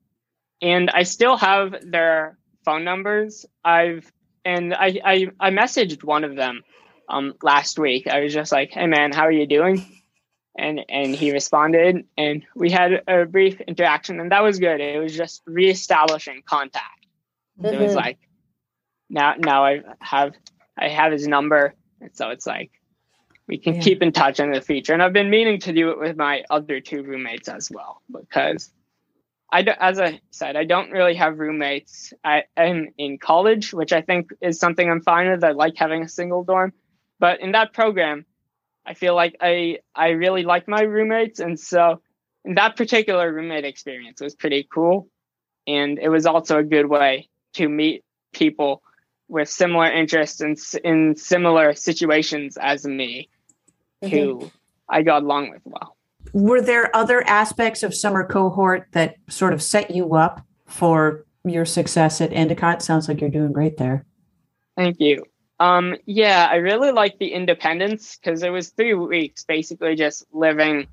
and 0.61 0.91
I 0.91 1.03
still 1.05 1.37
have 1.37 1.75
their 1.83 2.39
phone 2.65 2.85
numbers. 2.85 3.47
I've 3.65 4.11
and 4.45 4.75
I 4.75 5.01
I, 5.05 5.27
I 5.41 5.51
messaged 5.51 6.05
one 6.05 6.25
of 6.25 6.37
them 6.37 6.63
um 7.09 7.35
last 7.43 7.79
week. 7.79 8.07
I 8.07 8.21
was 8.21 8.33
just 8.35 8.53
like, 8.53 8.71
"Hey 8.73 8.87
man, 8.87 9.13
how 9.13 9.23
are 9.23 9.33
you 9.33 9.47
doing?" 9.47 9.85
and 10.59 10.85
and 10.89 11.15
he 11.15 11.33
responded 11.33 12.05
and 12.19 12.45
we 12.55 12.71
had 12.71 13.03
a 13.07 13.25
brief 13.25 13.61
interaction 13.63 14.21
and 14.21 14.33
that 14.33 14.43
was 14.43 14.59
good 14.59 14.81
it 14.81 15.01
was 15.01 15.17
just 15.17 15.41
reestablishing 15.47 16.43
contact 16.45 17.07
mm-hmm. 17.59 17.73
it 17.73 17.81
was 17.81 17.91
mm-hmm. 17.93 17.99
like 17.99 18.19
now 19.09 19.35
now 19.39 19.65
i 19.65 19.81
have 20.01 20.35
i 20.77 20.89
have 20.89 21.13
his 21.13 21.27
number 21.27 21.75
and 22.01 22.11
so 22.15 22.31
it's 22.31 22.47
like 22.47 22.73
we 23.47 23.57
can 23.57 23.77
yeah. 23.77 23.81
keep 23.81 24.03
in 24.03 24.13
touch 24.13 24.41
in 24.41 24.51
the 24.51 24.61
future 24.61 24.93
and 24.93 25.03
i've 25.03 25.13
been 25.13 25.31
meaning 25.31 25.61
to 25.61 25.73
do 25.73 25.91
it 25.91 25.99
with 25.99 26.17
my 26.17 26.43
other 26.51 26.81
two 26.81 27.03
roommates 27.03 27.49
as 27.49 27.71
well 27.71 28.03
because 28.11 28.71
i 29.51 29.61
as 29.63 29.99
i 29.99 30.21
said 30.31 30.57
i 30.57 30.65
don't 30.65 30.91
really 30.91 31.15
have 31.15 31.39
roommates. 31.39 32.13
I 32.25 32.45
am 32.57 32.89
in 32.99 33.19
college 33.19 33.73
which 33.73 33.93
i 33.93 34.01
think 34.01 34.31
is 34.41 34.59
something 34.59 34.91
i'm 34.91 35.03
fine 35.03 35.31
with. 35.31 35.45
I 35.45 35.53
like 35.53 35.75
having 35.77 36.03
a 36.03 36.09
single 36.09 36.45
dorm. 36.45 36.73
But 37.21 37.41
in 37.41 37.53
that 37.53 37.73
program 37.73 38.27
I 38.89 38.95
feel 38.95 39.15
like 39.15 39.37
I 39.41 39.81
I 39.95 40.09
really 40.11 40.45
like 40.45 40.67
my 40.67 40.81
roommates, 40.81 41.41
and 41.41 41.61
so 41.61 42.01
that 42.47 42.77
particular 42.77 43.31
roommate 43.31 43.67
experience 43.67 44.19
was 44.19 44.35
pretty 44.35 44.67
cool, 44.73 45.11
and 45.67 45.99
it 45.99 46.09
was 46.09 46.25
also 46.25 46.59
a 46.59 46.65
good 46.65 46.87
way 46.87 47.29
to 47.55 47.69
meet 47.69 48.03
people 48.33 48.83
with 49.29 49.51
similar 49.51 49.93
interests 49.93 50.41
and 50.41 50.57
in 50.83 51.17
similar 51.17 51.75
situations 51.75 52.57
as 52.57 52.87
me, 52.87 53.29
mm-hmm. 54.03 54.17
who 54.17 54.51
I 54.89 55.03
got 55.03 55.23
along 55.23 55.51
with 55.51 55.61
well. 55.67 55.98
Were 56.33 56.61
there 56.61 56.95
other 56.95 57.27
aspects 57.27 57.83
of 57.83 57.95
summer 57.95 58.25
cohort 58.25 58.89
that 58.93 59.17
sort 59.29 59.53
of 59.53 59.63
set 59.63 59.91
you 59.91 60.15
up 60.15 60.43
for 60.67 61.25
your 61.45 61.65
success 61.65 62.21
at 62.21 62.33
Endicott? 62.33 62.83
Sounds 62.83 63.09
like 63.09 63.21
you're 63.21 63.31
doing 63.31 63.53
great 63.53 63.77
there. 63.77 64.05
Thank 64.77 65.01
you. 65.01 65.25
Um, 65.61 65.97
yeah, 66.07 66.49
I 66.51 66.57
really 66.57 66.93
like 66.93 67.19
the 67.19 67.33
independence 67.33 68.17
because 68.17 68.43
it 68.43 68.51
was 68.51 68.71
three 68.71 68.95
weeks 68.95 69.45
basically 69.45 69.97
just 69.97 70.25
living 70.33 70.87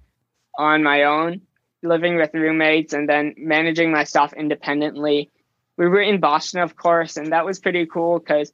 on 0.58 0.82
my 0.82 1.04
own, 1.04 1.42
living 1.84 2.16
with 2.16 2.34
roommates, 2.34 2.94
and 2.94 3.08
then 3.08 3.36
managing 3.38 3.92
my 3.92 4.06
stuff 4.06 4.34
independently. 4.34 5.30
We 5.78 5.88
were 5.88 6.02
in 6.02 6.20
Boston, 6.20 6.62
of 6.62 6.76
course, 6.76 7.18
and 7.18 7.32
that 7.32 7.46
was 7.46 7.60
pretty 7.60 7.86
cool 7.86 8.18
because 8.18 8.52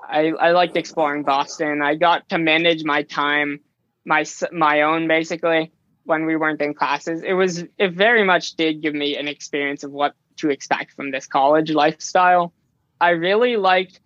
I, 0.00 0.32
I 0.32 0.50
liked 0.50 0.76
exploring 0.76 1.22
Boston. 1.22 1.80
I 1.82 1.94
got 1.94 2.28
to 2.28 2.38
manage 2.38 2.84
my 2.84 3.02
time, 3.02 3.60
my 4.04 4.24
my 4.52 4.82
own 4.82 5.08
basically 5.08 5.72
when 6.08 6.26
we 6.26 6.36
weren't 6.36 6.60
in 6.60 6.74
classes. 6.74 7.22
It 7.22 7.34
was 7.34 7.64
it 7.78 7.92
very 7.92 8.24
much 8.24 8.54
did 8.54 8.82
give 8.82 8.94
me 8.94 9.16
an 9.16 9.28
experience 9.28 9.84
of 9.84 9.92
what 9.92 10.14
to 10.38 10.50
expect 10.50 10.94
from 10.94 11.10
this 11.10 11.26
college 11.26 11.70
lifestyle. 11.70 12.52
I 13.00 13.10
really 13.10 13.56
liked 13.56 14.00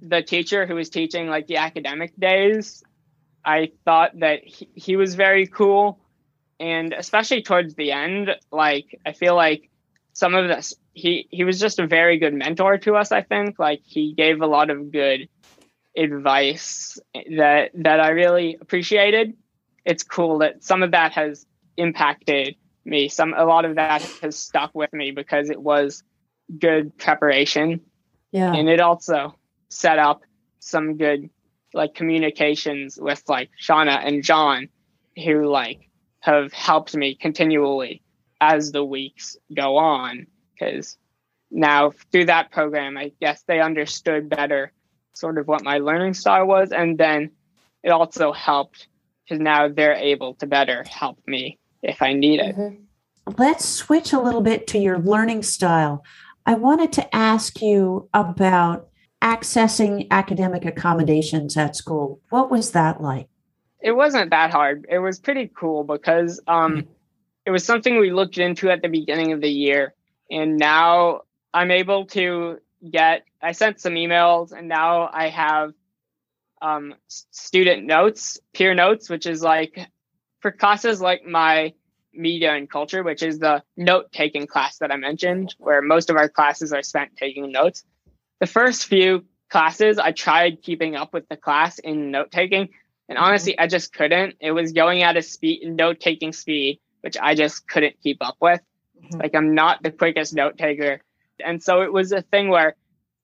the 0.00 0.22
teacher 0.22 0.66
who 0.66 0.74
was 0.74 0.88
teaching 0.88 1.28
like 1.28 1.46
the 1.46 1.58
academic 1.58 2.16
days, 2.18 2.82
I 3.44 3.72
thought 3.84 4.18
that 4.20 4.44
he, 4.44 4.68
he 4.74 4.96
was 4.96 5.14
very 5.14 5.46
cool. 5.46 5.98
And 6.58 6.92
especially 6.92 7.42
towards 7.42 7.74
the 7.74 7.92
end, 7.92 8.30
like 8.52 8.98
I 9.04 9.12
feel 9.12 9.34
like 9.34 9.70
some 10.12 10.34
of 10.34 10.48
this 10.48 10.74
he 10.92 11.26
he 11.30 11.44
was 11.44 11.58
just 11.58 11.78
a 11.78 11.86
very 11.86 12.18
good 12.18 12.34
mentor 12.34 12.78
to 12.78 12.96
us, 12.96 13.12
I 13.12 13.22
think. 13.22 13.58
Like 13.58 13.80
he 13.84 14.12
gave 14.14 14.42
a 14.42 14.46
lot 14.46 14.68
of 14.70 14.92
good 14.92 15.28
advice 15.96 16.98
that 17.14 17.70
that 17.74 18.00
I 18.00 18.10
really 18.10 18.58
appreciated. 18.60 19.34
It's 19.84 20.02
cool 20.02 20.38
that 20.38 20.62
some 20.62 20.82
of 20.82 20.92
that 20.92 21.12
has 21.12 21.46
impacted 21.76 22.56
me. 22.84 23.08
Some 23.08 23.34
a 23.36 23.44
lot 23.44 23.64
of 23.64 23.76
that 23.76 24.02
has 24.22 24.36
stuck 24.36 24.74
with 24.74 24.92
me 24.92 25.10
because 25.10 25.50
it 25.50 25.60
was 25.60 26.02
good 26.58 26.96
preparation. 26.98 27.80
Yeah. 28.32 28.52
And 28.52 28.68
it 28.68 28.80
also 28.80 29.36
set 29.68 29.98
up 29.98 30.22
some 30.58 30.96
good 30.96 31.30
like 31.72 31.94
communications 31.94 32.98
with 33.00 33.22
like 33.28 33.50
Shauna 33.60 34.04
and 34.04 34.22
John 34.22 34.68
who 35.16 35.46
like 35.48 35.88
have 36.20 36.52
helped 36.52 36.94
me 36.94 37.14
continually 37.14 38.02
as 38.40 38.72
the 38.72 38.84
weeks 38.84 39.36
go 39.54 39.76
on 39.76 40.26
because 40.52 40.96
now 41.50 41.92
through 42.12 42.26
that 42.26 42.50
program 42.50 42.96
i 42.96 43.10
guess 43.20 43.42
they 43.42 43.60
understood 43.60 44.28
better 44.28 44.72
sort 45.14 45.38
of 45.38 45.48
what 45.48 45.64
my 45.64 45.78
learning 45.78 46.14
style 46.14 46.46
was 46.46 46.72
and 46.72 46.96
then 46.96 47.30
it 47.82 47.90
also 47.90 48.32
helped 48.32 48.88
because 49.30 49.40
now 49.40 49.68
they're 49.68 49.94
able 49.94 50.34
to 50.34 50.46
better 50.46 50.84
help 50.90 51.18
me 51.26 51.58
if 51.82 52.02
i 52.02 52.12
need 52.12 52.40
it 52.40 52.56
mm-hmm. 52.56 53.32
let's 53.38 53.64
switch 53.64 54.12
a 54.12 54.20
little 54.20 54.40
bit 54.40 54.66
to 54.66 54.78
your 54.78 54.98
learning 54.98 55.42
style 55.42 56.04
i 56.46 56.54
wanted 56.54 56.92
to 56.92 57.14
ask 57.14 57.62
you 57.62 58.08
about 58.12 58.88
accessing 59.22 60.06
academic 60.10 60.64
accommodations 60.64 61.56
at 61.56 61.76
school 61.76 62.20
what 62.30 62.50
was 62.50 62.72
that 62.72 63.00
like 63.00 63.28
it 63.80 63.92
wasn't 63.92 64.30
that 64.30 64.50
hard 64.50 64.86
it 64.90 64.98
was 64.98 65.18
pretty 65.18 65.50
cool 65.56 65.84
because 65.84 66.40
um, 66.46 66.76
mm-hmm. 66.76 66.90
it 67.46 67.50
was 67.50 67.64
something 67.64 67.98
we 67.98 68.12
looked 68.12 68.38
into 68.38 68.70
at 68.70 68.82
the 68.82 68.88
beginning 68.88 69.32
of 69.32 69.40
the 69.40 69.50
year 69.50 69.94
and 70.30 70.56
now 70.56 71.20
I'm 71.52 71.70
able 71.70 72.06
to 72.06 72.58
get. 72.88 73.24
I 73.42 73.52
sent 73.52 73.80
some 73.80 73.94
emails, 73.94 74.52
and 74.52 74.68
now 74.68 75.10
I 75.12 75.28
have 75.28 75.72
um, 76.62 76.94
student 77.08 77.86
notes, 77.86 78.38
peer 78.54 78.74
notes, 78.74 79.08
which 79.08 79.26
is 79.26 79.42
like 79.42 79.78
for 80.40 80.50
classes 80.50 81.00
like 81.00 81.24
my 81.24 81.72
media 82.12 82.54
and 82.54 82.68
culture, 82.68 83.02
which 83.02 83.22
is 83.22 83.38
the 83.38 83.62
note 83.76 84.12
taking 84.12 84.46
class 84.46 84.78
that 84.78 84.90
I 84.90 84.96
mentioned, 84.96 85.54
where 85.58 85.82
most 85.82 86.10
of 86.10 86.16
our 86.16 86.28
classes 86.28 86.72
are 86.72 86.82
spent 86.82 87.16
taking 87.16 87.52
notes. 87.52 87.84
The 88.40 88.46
first 88.46 88.86
few 88.86 89.24
classes, 89.48 89.98
I 89.98 90.12
tried 90.12 90.62
keeping 90.62 90.96
up 90.96 91.12
with 91.12 91.28
the 91.28 91.36
class 91.36 91.78
in 91.78 92.10
note 92.10 92.30
taking, 92.30 92.68
and 93.08 93.16
mm-hmm. 93.16 93.24
honestly, 93.24 93.58
I 93.58 93.66
just 93.66 93.92
couldn't. 93.92 94.36
It 94.40 94.52
was 94.52 94.72
going 94.72 95.02
at 95.02 95.16
a 95.16 95.22
speed, 95.22 95.62
note 95.64 96.00
taking 96.00 96.32
speed, 96.32 96.80
which 97.02 97.16
I 97.20 97.34
just 97.34 97.68
couldn't 97.68 98.00
keep 98.02 98.18
up 98.20 98.36
with. 98.40 98.60
Mm-hmm. 99.02 99.20
Like 99.20 99.34
I'm 99.34 99.54
not 99.54 99.82
the 99.82 99.90
quickest 99.90 100.34
note 100.34 100.58
taker. 100.58 101.00
And 101.44 101.62
so 101.62 101.82
it 101.82 101.92
was 101.92 102.12
a 102.12 102.22
thing 102.22 102.48
where 102.48 102.76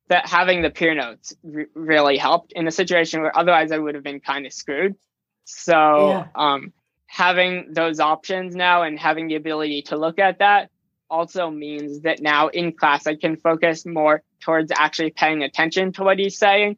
that 0.09 0.29
having 0.29 0.63
the 0.63 0.71
peer 0.71 0.95
notes 0.95 1.35
re- 1.43 1.67
really 1.75 2.17
helped 2.17 2.53
in 2.53 2.67
a 2.67 2.71
situation 2.71 3.23
where 3.23 3.37
otherwise 3.37 3.73
I 3.73 3.79
would 3.79 3.95
have 3.95 4.05
been 4.05 4.21
kind 4.21 4.47
of 4.47 4.53
screwed. 4.53 4.95
So 5.45 6.09
yeah. 6.09 6.27
um, 6.35 6.73
having 7.07 7.73
those 7.73 8.01
options 8.01 8.55
now 8.55 8.83
and 8.83 8.99
having 8.99 9.29
the 9.29 9.37
ability 9.37 9.83
to 9.83 9.97
look 9.97 10.19
at 10.19 10.39
that 10.39 10.71
also 11.09 11.51
means 11.51 12.01
that 12.01 12.21
now 12.21 12.49
in 12.49 12.73
class 12.73 13.07
I 13.07 13.15
can 13.15 13.37
focus 13.37 13.87
more 13.87 14.23
towards 14.41 14.73
actually 14.75 15.11
paying 15.11 15.43
attention 15.43 15.93
to 15.93 16.03
what 16.03 16.19
he's 16.19 16.39
saying 16.39 16.77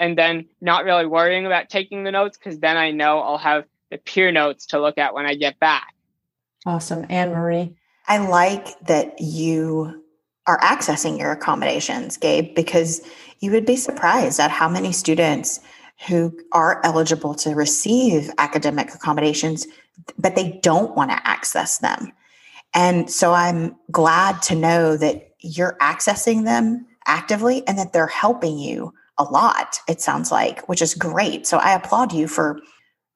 and 0.00 0.16
then 0.16 0.46
not 0.60 0.84
really 0.84 1.06
worrying 1.06 1.46
about 1.46 1.68
taking 1.68 2.04
the 2.04 2.12
notes 2.12 2.38
because 2.38 2.58
then 2.60 2.76
I 2.76 2.92
know 2.92 3.20
I'll 3.20 3.38
have 3.38 3.64
the 3.90 3.98
peer 3.98 4.32
notes 4.32 4.66
to 4.66 4.80
look 4.80 4.98
at 4.98 5.14
when 5.14 5.26
I 5.26 5.34
get 5.34 5.58
back. 5.58 5.94
Awesome. 6.66 7.06
Anne 7.08 7.30
Marie. 7.30 7.76
I 8.06 8.18
like 8.18 8.78
that 8.86 9.20
you 9.20 10.02
are 10.48 10.58
accessing 10.60 11.18
your 11.18 11.30
accommodations, 11.30 12.16
Gabe, 12.16 12.54
because 12.54 13.00
you 13.38 13.52
would 13.52 13.66
be 13.66 13.76
surprised 13.76 14.40
at 14.40 14.50
how 14.50 14.68
many 14.68 14.90
students 14.90 15.60
who 16.08 16.36
are 16.52 16.80
eligible 16.84 17.34
to 17.34 17.54
receive 17.54 18.30
academic 18.38 18.94
accommodations, 18.94 19.66
but 20.18 20.34
they 20.34 20.58
don't 20.62 20.96
want 20.96 21.10
to 21.10 21.28
access 21.28 21.78
them. 21.78 22.12
And 22.74 23.10
so 23.10 23.32
I'm 23.32 23.76
glad 23.90 24.42
to 24.42 24.54
know 24.54 24.96
that 24.96 25.34
you're 25.40 25.76
accessing 25.80 26.44
them 26.44 26.86
actively 27.06 27.66
and 27.66 27.78
that 27.78 27.92
they're 27.92 28.06
helping 28.06 28.58
you 28.58 28.92
a 29.18 29.24
lot 29.24 29.80
it 29.88 30.00
sounds 30.00 30.30
like 30.30 30.68
which 30.68 30.80
is 30.80 30.94
great 30.94 31.46
so 31.46 31.58
i 31.58 31.72
applaud 31.72 32.12
you 32.12 32.28
for 32.28 32.60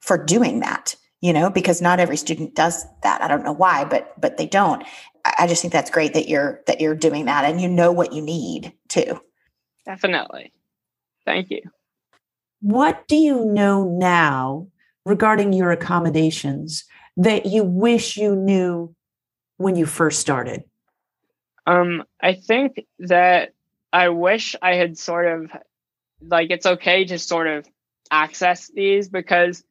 for 0.00 0.22
doing 0.22 0.60
that 0.60 0.96
you 1.22 1.32
know 1.32 1.48
because 1.48 1.80
not 1.80 1.98
every 1.98 2.16
student 2.16 2.54
does 2.54 2.84
that 3.02 3.22
i 3.22 3.28
don't 3.28 3.44
know 3.44 3.52
why 3.52 3.84
but 3.84 4.20
but 4.20 4.36
they 4.36 4.46
don't 4.46 4.84
I 5.24 5.46
just 5.46 5.62
think 5.62 5.72
that's 5.72 5.90
great 5.90 6.14
that 6.14 6.28
you're 6.28 6.60
that 6.66 6.80
you're 6.80 6.94
doing 6.94 7.26
that 7.26 7.44
and 7.44 7.60
you 7.60 7.68
know 7.68 7.92
what 7.92 8.12
you 8.12 8.22
need 8.22 8.72
too. 8.88 9.20
Definitely. 9.84 10.52
Thank 11.24 11.50
you. 11.50 11.62
What 12.60 13.06
do 13.08 13.16
you 13.16 13.44
know 13.44 13.84
now 13.84 14.68
regarding 15.04 15.52
your 15.52 15.70
accommodations 15.70 16.84
that 17.16 17.46
you 17.46 17.64
wish 17.64 18.16
you 18.16 18.34
knew 18.34 18.94
when 19.56 19.76
you 19.76 19.86
first 19.86 20.20
started? 20.20 20.64
Um, 21.66 22.04
I 22.20 22.34
think 22.34 22.84
that 23.00 23.52
I 23.92 24.08
wish 24.08 24.56
I 24.60 24.74
had 24.74 24.98
sort 24.98 25.26
of 25.26 25.50
like 26.20 26.50
it's 26.50 26.66
okay 26.66 27.04
to 27.04 27.18
sort 27.18 27.46
of 27.46 27.66
access 28.10 28.70
these 28.74 29.08
because 29.08 29.62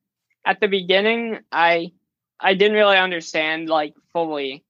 at 0.45 0.60
the 0.60 0.67
beginning 0.67 1.39
I 1.51 1.91
I 2.39 2.56
didn't 2.56 2.77
really 2.77 2.97
understand 2.97 3.69
like 3.69 3.93
fully 4.13 4.63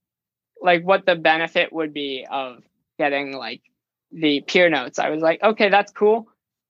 like 0.62 0.84
what 0.84 1.06
the 1.06 1.16
benefit 1.16 1.74
would 1.74 1.94
be 1.94 2.26
of 2.30 2.64
getting 3.00 3.36
like 3.36 3.62
the 4.12 4.42
peer 4.42 4.70
notes. 4.70 5.00
I 5.00 5.10
was 5.10 5.22
like, 5.22 5.42
okay, 5.42 5.70
that's 5.70 5.92
cool. 5.92 6.28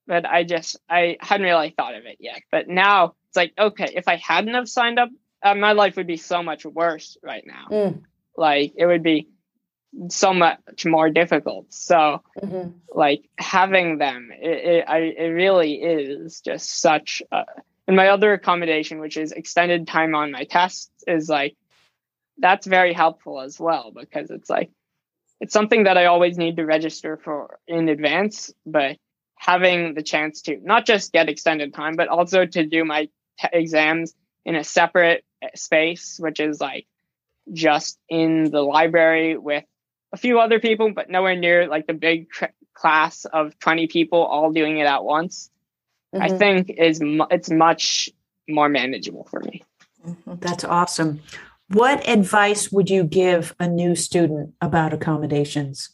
But 0.08 0.26
I 0.26 0.44
just 0.44 0.78
I 0.90 1.18
hadn't 1.20 1.46
really 1.46 1.74
thought 1.76 1.96
of 1.96 2.06
it 2.06 2.18
yet. 2.20 2.42
But 2.52 2.68
now 2.68 3.16
it's 3.30 3.36
like, 3.36 3.54
okay, 3.58 3.90
if 3.94 4.08
I 4.08 4.16
hadn't 4.18 4.54
have 4.54 4.70
signed 4.70 5.00
up, 5.00 5.10
uh, 5.44 5.56
my 5.56 5.74
life 5.74 5.96
would 5.96 6.08
be 6.08 6.18
so 6.18 6.44
much 6.44 6.66
worse 6.66 7.18
right 7.24 7.44
now. 7.46 7.66
Mm. 7.70 8.02
Like 8.38 8.74
it 8.78 8.86
would 8.86 9.04
be 9.04 9.28
so 10.10 10.34
much 10.34 10.86
more 10.86 11.10
difficult. 11.10 11.74
So 11.74 12.24
mm-hmm. 12.42 12.70
like 12.94 13.28
having 13.38 13.98
them, 13.98 14.32
it, 14.32 14.66
it, 14.66 14.86
I, 14.88 14.98
it 15.00 15.28
really 15.34 15.74
is 15.74 16.42
just 16.42 16.80
such. 16.80 17.22
A, 17.32 17.44
and 17.92 17.98
my 17.98 18.08
other 18.08 18.32
accommodation, 18.32 19.02
which 19.02 19.18
is 19.18 19.34
extended 19.34 19.86
time 19.86 20.16
on 20.16 20.32
my 20.32 20.46
tests, 20.46 20.90
is 21.08 21.28
like 21.28 21.58
that's 22.38 22.66
very 22.66 22.94
helpful 22.94 23.42
as 23.42 23.60
well 23.60 23.92
because 23.94 24.32
it's 24.32 24.50
like 24.50 24.72
it's 25.42 25.52
something 25.52 25.84
that 25.84 25.98
I 25.98 26.06
always 26.06 26.38
need 26.38 26.56
to 26.56 26.66
register 26.66 27.20
for 27.22 27.60
in 27.68 27.90
advance, 27.90 28.50
but 28.66 28.96
having 29.36 29.94
the 29.94 30.04
chance 30.04 30.44
to 30.44 30.58
not 30.64 30.86
just 30.86 31.12
get 31.12 31.28
extended 31.28 31.74
time, 31.74 31.98
but 31.98 32.08
also 32.08 32.46
to 32.46 32.66
do 32.66 32.86
my 32.86 33.10
t- 33.42 33.50
exams 33.52 34.14
in 34.46 34.56
a 34.56 34.64
separate 34.64 35.26
eh, 35.42 35.50
space, 35.56 36.16
which 36.18 36.40
is 36.40 36.62
like 36.62 36.88
just 37.52 38.00
in 38.08 38.46
the 38.52 38.62
library 38.62 39.36
with 39.36 39.66
a 40.14 40.18
few 40.18 40.40
other 40.40 40.62
people, 40.62 40.94
but 40.94 41.10
nowhere 41.10 41.36
near 41.36 41.68
like 41.68 41.88
the 41.88 41.94
big 41.94 42.28
class 42.74 43.26
of 43.26 43.60
20 43.60 43.88
people 43.88 44.24
all 44.24 44.54
doing 44.54 44.78
it 44.78 44.88
at 44.88 45.04
once. 45.04 45.50
Mm-hmm. 46.14 46.24
I 46.24 46.38
think 46.38 46.70
is 46.70 47.02
mu- 47.02 47.28
it's 47.30 47.50
much 47.50 48.10
more 48.48 48.70
manageable 48.70 49.28
for 49.30 49.40
me. 49.40 49.64
Mm-hmm. 50.06 50.34
That's 50.40 50.64
awesome. 50.64 51.22
What 51.70 52.08
advice 52.08 52.72
would 52.72 52.90
you 52.90 53.06
give 53.06 53.56
a 53.60 53.68
new 53.68 53.96
student 53.96 54.54
about 54.60 54.94
accommodations? 54.94 55.90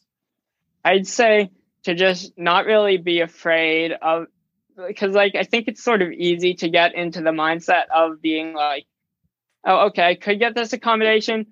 I'd 0.84 1.06
say 1.06 1.52
to 1.84 1.94
just 1.94 2.34
not 2.38 2.66
really 2.66 2.98
be 2.98 3.22
afraid 3.22 3.92
of 3.92 4.28
because 4.88 5.14
like 5.14 5.36
I 5.36 5.44
think 5.44 5.68
it's 5.68 5.84
sort 5.84 6.02
of 6.02 6.12
easy 6.12 6.54
to 6.56 6.70
get 6.70 6.96
into 6.96 7.22
the 7.22 7.32
mindset 7.32 7.86
of 7.94 8.22
being 8.22 8.54
like, 8.54 8.86
oh, 9.66 9.88
okay, 9.88 10.04
I 10.04 10.16
could 10.16 10.40
get 10.40 10.56
this 10.56 10.74
accommodation. 10.74 11.48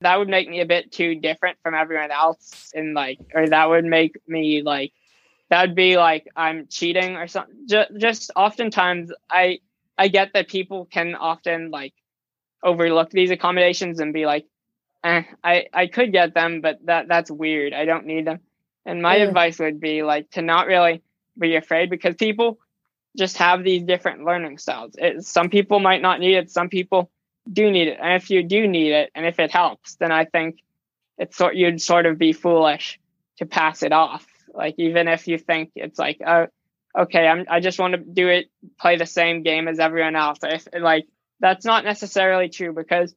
That 0.00 0.18
would 0.18 0.28
make 0.28 0.48
me 0.48 0.60
a 0.60 0.66
bit 0.66 0.92
too 0.92 1.14
different 1.14 1.58
from 1.62 1.74
everyone 1.74 2.10
else, 2.10 2.72
and 2.74 2.94
like, 2.94 3.18
or 3.34 3.48
that 3.48 3.68
would 3.70 3.84
make 3.84 4.16
me 4.26 4.62
like, 4.62 4.92
that 5.50 5.68
would 5.68 5.74
be 5.74 5.96
like 5.96 6.28
I'm 6.36 6.66
cheating 6.68 7.16
or 7.16 7.26
something. 7.26 7.66
Just, 7.68 7.90
just 7.98 8.30
oftentimes, 8.34 9.12
I 9.30 9.60
I 9.96 10.08
get 10.08 10.32
that 10.34 10.48
people 10.48 10.86
can 10.86 11.14
often 11.14 11.70
like 11.70 11.94
overlook 12.62 13.10
these 13.10 13.30
accommodations 13.30 14.00
and 14.00 14.12
be 14.12 14.26
like, 14.26 14.46
eh, 15.04 15.22
I, 15.42 15.66
I 15.72 15.86
could 15.86 16.12
get 16.12 16.34
them, 16.34 16.60
but 16.60 16.84
that 16.86 17.08
that's 17.08 17.30
weird. 17.30 17.72
I 17.72 17.84
don't 17.84 18.06
need 18.06 18.26
them. 18.26 18.40
And 18.86 19.02
my 19.02 19.16
yeah. 19.16 19.24
advice 19.24 19.58
would 19.58 19.80
be 19.80 20.02
like 20.02 20.30
to 20.32 20.42
not 20.42 20.66
really 20.66 21.02
be 21.38 21.56
afraid 21.56 21.90
because 21.90 22.14
people 22.16 22.58
just 23.16 23.36
have 23.38 23.62
these 23.62 23.82
different 23.82 24.24
learning 24.24 24.58
styles. 24.58 24.94
It, 24.98 25.24
some 25.24 25.48
people 25.48 25.78
might 25.78 26.02
not 26.02 26.20
need 26.20 26.36
it. 26.36 26.50
Some 26.50 26.68
people 26.68 27.10
do 27.50 27.70
need 27.70 27.88
it. 27.88 27.98
And 28.00 28.14
if 28.14 28.30
you 28.30 28.42
do 28.42 28.66
need 28.66 28.92
it, 28.92 29.10
and 29.14 29.26
if 29.26 29.38
it 29.38 29.52
helps, 29.52 29.96
then 29.96 30.10
I 30.10 30.24
think 30.24 30.62
it's 31.18 31.36
sort 31.36 31.54
you'd 31.54 31.80
sort 31.80 32.06
of 32.06 32.18
be 32.18 32.32
foolish 32.32 32.98
to 33.38 33.46
pass 33.46 33.82
it 33.82 33.92
off. 33.92 34.26
Like 34.54 34.74
even 34.78 35.08
if 35.08 35.28
you 35.28 35.38
think 35.38 35.72
it's 35.74 35.98
like, 35.98 36.20
oh, 36.26 36.46
okay, 36.96 37.26
I'm 37.26 37.44
I 37.48 37.60
just 37.60 37.78
want 37.78 37.94
to 37.94 37.98
do 37.98 38.28
it, 38.28 38.46
play 38.80 38.96
the 38.96 39.06
same 39.06 39.42
game 39.42 39.68
as 39.68 39.78
everyone 39.78 40.16
else. 40.16 40.38
If 40.42 40.68
like 40.78 41.06
that's 41.40 41.64
not 41.64 41.84
necessarily 41.84 42.48
true 42.48 42.72
because 42.72 43.14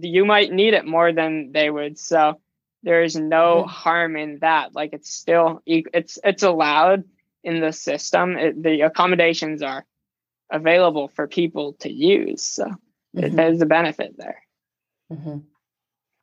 you 0.00 0.24
might 0.24 0.52
need 0.52 0.74
it 0.74 0.84
more 0.84 1.12
than 1.12 1.52
they 1.52 1.70
would. 1.70 1.98
So 1.98 2.40
there's 2.82 3.16
no 3.16 3.62
mm-hmm. 3.62 3.68
harm 3.68 4.16
in 4.16 4.38
that. 4.40 4.74
Like 4.74 4.92
it's 4.92 5.10
still 5.10 5.62
it's 5.66 6.18
it's 6.24 6.42
allowed 6.42 7.04
in 7.44 7.60
the 7.60 7.72
system. 7.72 8.36
It, 8.36 8.62
the 8.62 8.82
accommodations 8.82 9.62
are 9.62 9.84
available 10.50 11.08
for 11.08 11.26
people 11.26 11.74
to 11.80 11.90
use. 11.90 12.42
So 12.42 12.64
mm-hmm. 13.16 13.34
there's 13.34 13.60
a 13.60 13.66
benefit 13.66 14.14
there. 14.16 14.42
Mm-hmm. 15.12 15.38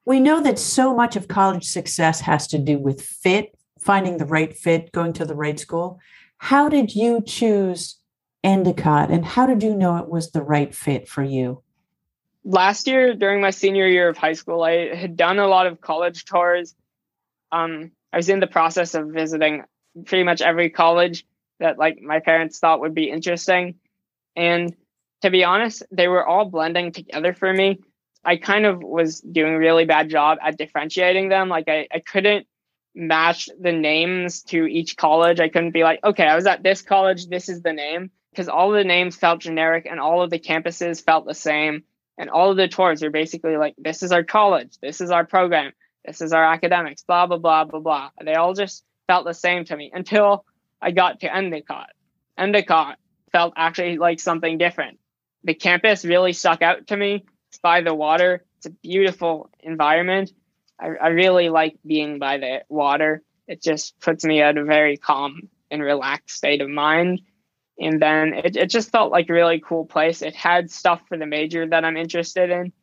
We 0.05 0.19
know 0.19 0.41
that 0.41 0.59
so 0.59 0.95
much 0.95 1.15
of 1.15 1.27
college 1.27 1.65
success 1.65 2.21
has 2.21 2.47
to 2.47 2.59
do 2.59 2.77
with 2.77 3.01
fit, 3.01 3.54
finding 3.85 4.17
the 4.17 4.25
right 4.25 4.57
fit, 4.57 4.91
going 4.91 5.13
to 5.13 5.25
the 5.25 5.35
right 5.35 5.59
school. 5.59 5.99
How 6.37 6.67
did 6.67 6.95
you 6.95 7.21
choose 7.21 7.97
Endicott 8.43 9.11
and 9.11 9.23
how 9.23 9.45
did 9.45 9.61
you 9.61 9.75
know 9.75 9.97
it 9.97 10.09
was 10.09 10.31
the 10.31 10.41
right 10.41 10.73
fit 10.73 11.07
for 11.07 11.23
you? 11.23 11.61
Last 12.43 12.87
year, 12.87 13.13
during 13.13 13.41
my 13.41 13.51
senior 13.51 13.87
year 13.87 14.09
of 14.09 14.17
high 14.17 14.33
school, 14.33 14.63
I 14.63 14.93
had 14.95 15.15
done 15.15 15.39
a 15.39 15.47
lot 15.47 15.67
of 15.67 15.81
college 15.81 16.25
tours. 16.25 16.75
Um, 17.51 17.91
I 18.11 18.17
was 18.17 18.29
in 18.29 18.39
the 18.39 18.47
process 18.47 18.95
of 18.95 19.07
visiting 19.07 19.63
pretty 20.05 20.23
much 20.23 20.41
every 20.41 20.69
college 20.69 21.25
that 21.59 21.77
like 21.77 22.01
my 22.01 22.19
parents 22.19 22.59
thought 22.59 22.81
would 22.81 22.95
be 22.95 23.09
interesting. 23.09 23.75
And 24.35 24.75
to 25.21 25.29
be 25.29 25.43
honest, 25.43 25.83
they 25.91 26.07
were 26.07 26.25
all 26.25 26.45
blending 26.45 26.91
together 26.91 27.33
for 27.33 27.51
me. 27.51 27.79
I 28.23 28.37
kind 28.37 28.65
of 28.65 28.83
was 28.83 29.21
doing 29.21 29.53
a 29.53 29.59
really 29.59 29.85
bad 29.85 30.09
job 30.09 30.39
at 30.41 30.57
differentiating 30.57 31.29
them. 31.29 31.49
Like 31.49 31.67
I, 31.67 31.87
I 31.91 31.99
couldn't 31.99 32.47
match 32.95 33.49
the 33.59 33.71
names 33.71 34.41
to 34.43 34.65
each 34.65 34.97
college. 34.97 35.39
I 35.39 35.49
couldn't 35.49 35.71
be 35.71 35.83
like, 35.83 35.99
okay, 36.03 36.25
I 36.25 36.35
was 36.35 36.47
at 36.47 36.63
this 36.63 36.81
college, 36.81 37.27
this 37.27 37.49
is 37.49 37.61
the 37.61 37.73
name. 37.73 38.11
Because 38.31 38.49
all 38.49 38.71
the 38.71 38.83
names 38.83 39.15
felt 39.15 39.39
generic 39.39 39.87
and 39.89 39.99
all 39.99 40.21
of 40.21 40.29
the 40.29 40.39
campuses 40.39 41.03
felt 41.03 41.25
the 41.25 41.33
same. 41.33 41.83
And 42.17 42.29
all 42.29 42.51
of 42.51 42.57
the 42.57 42.67
tours 42.67 43.03
are 43.03 43.09
basically 43.09 43.57
like, 43.57 43.75
this 43.77 44.03
is 44.03 44.11
our 44.11 44.23
college, 44.23 44.77
this 44.81 45.01
is 45.01 45.11
our 45.11 45.25
program, 45.25 45.73
this 46.05 46.21
is 46.21 46.33
our 46.33 46.43
academics, 46.43 47.03
blah, 47.03 47.27
blah, 47.27 47.37
blah, 47.37 47.65
blah, 47.65 47.79
blah. 47.79 48.09
They 48.23 48.35
all 48.35 48.53
just 48.53 48.83
felt 49.07 49.25
the 49.25 49.33
same 49.33 49.65
to 49.65 49.75
me 49.75 49.91
until 49.93 50.45
I 50.81 50.91
got 50.91 51.21
to 51.21 51.33
Endicott. 51.33 51.89
Endicott 52.37 52.97
felt 53.31 53.53
actually 53.55 53.97
like 53.97 54.19
something 54.19 54.57
different. 54.57 54.99
The 55.43 55.53
campus 55.53 56.05
really 56.05 56.33
stuck 56.33 56.61
out 56.61 56.87
to 56.87 56.97
me. 56.97 57.25
It's 57.49 57.59
by 57.59 57.81
the 57.81 57.93
water. 57.93 58.43
It's 58.57 58.65
a 58.65 58.69
beautiful 58.69 59.49
environment. 59.59 60.31
I, 60.79 60.87
I 60.87 61.07
really 61.09 61.49
like 61.49 61.77
being 61.85 62.19
by 62.19 62.37
the 62.37 62.63
water. 62.69 63.21
It 63.47 63.61
just 63.61 63.99
puts 63.99 64.25
me 64.25 64.41
at 64.41 64.57
a 64.57 64.63
very 64.63 64.97
calm 64.97 65.49
and 65.71 65.81
relaxed 65.81 66.37
state 66.37 66.61
of 66.61 66.69
mind. 66.69 67.21
And 67.79 68.01
then 68.01 68.33
it, 68.33 68.55
it 68.55 68.69
just 68.69 68.91
felt 68.91 69.11
like 69.11 69.29
a 69.29 69.33
really 69.33 69.59
cool 69.59 69.85
place. 69.85 70.21
It 70.21 70.35
had 70.35 70.71
stuff 70.71 71.01
for 71.07 71.17
the 71.17 71.25
major 71.25 71.67
that 71.67 71.83
I'm 71.83 71.97
interested 71.97 72.49
in. 72.49 72.73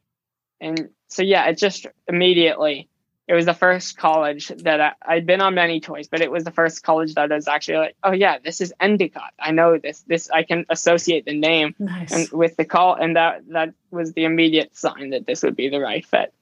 And 0.61 0.90
so, 1.09 1.22
yeah, 1.22 1.46
it 1.46 1.59
just 1.59 1.87
immediately 2.07 2.88
it 3.28 3.35
was 3.35 3.46
the 3.46 3.55
first 3.55 3.96
college 3.96 4.48
that 4.48 4.81
I, 4.81 4.92
I'd 5.00 5.26
been 5.26 5.40
on 5.40 5.55
many 5.55 5.81
toys, 5.81 6.09
but 6.09 6.20
it 6.20 6.31
was 6.31 6.44
the 6.44 6.50
first 6.50 6.83
college 6.83 7.14
that 7.14 7.31
I 7.31 7.35
was 7.35 7.46
actually 7.48 7.78
like, 7.78 7.96
oh 8.02 8.12
yeah, 8.12 8.38
this 8.44 8.61
is 8.61 8.74
Endicott. 8.81 9.33
I 9.38 9.52
know 9.52 9.78
this. 9.78 10.02
This 10.07 10.28
I 10.31 10.42
can 10.42 10.66
associate 10.68 11.24
the 11.24 11.38
name 11.38 11.74
nice. 11.78 12.12
and 12.12 12.28
with 12.31 12.57
the 12.57 12.64
call, 12.64 12.94
and 12.94 13.16
that 13.16 13.42
that 13.48 13.74
was 13.90 14.12
the 14.12 14.24
immediate 14.24 14.76
sign 14.76 15.11
that 15.11 15.26
this 15.26 15.42
would 15.42 15.57
be 15.57 15.68
the 15.68 15.81
right 15.81 16.05
fit. 16.05 16.35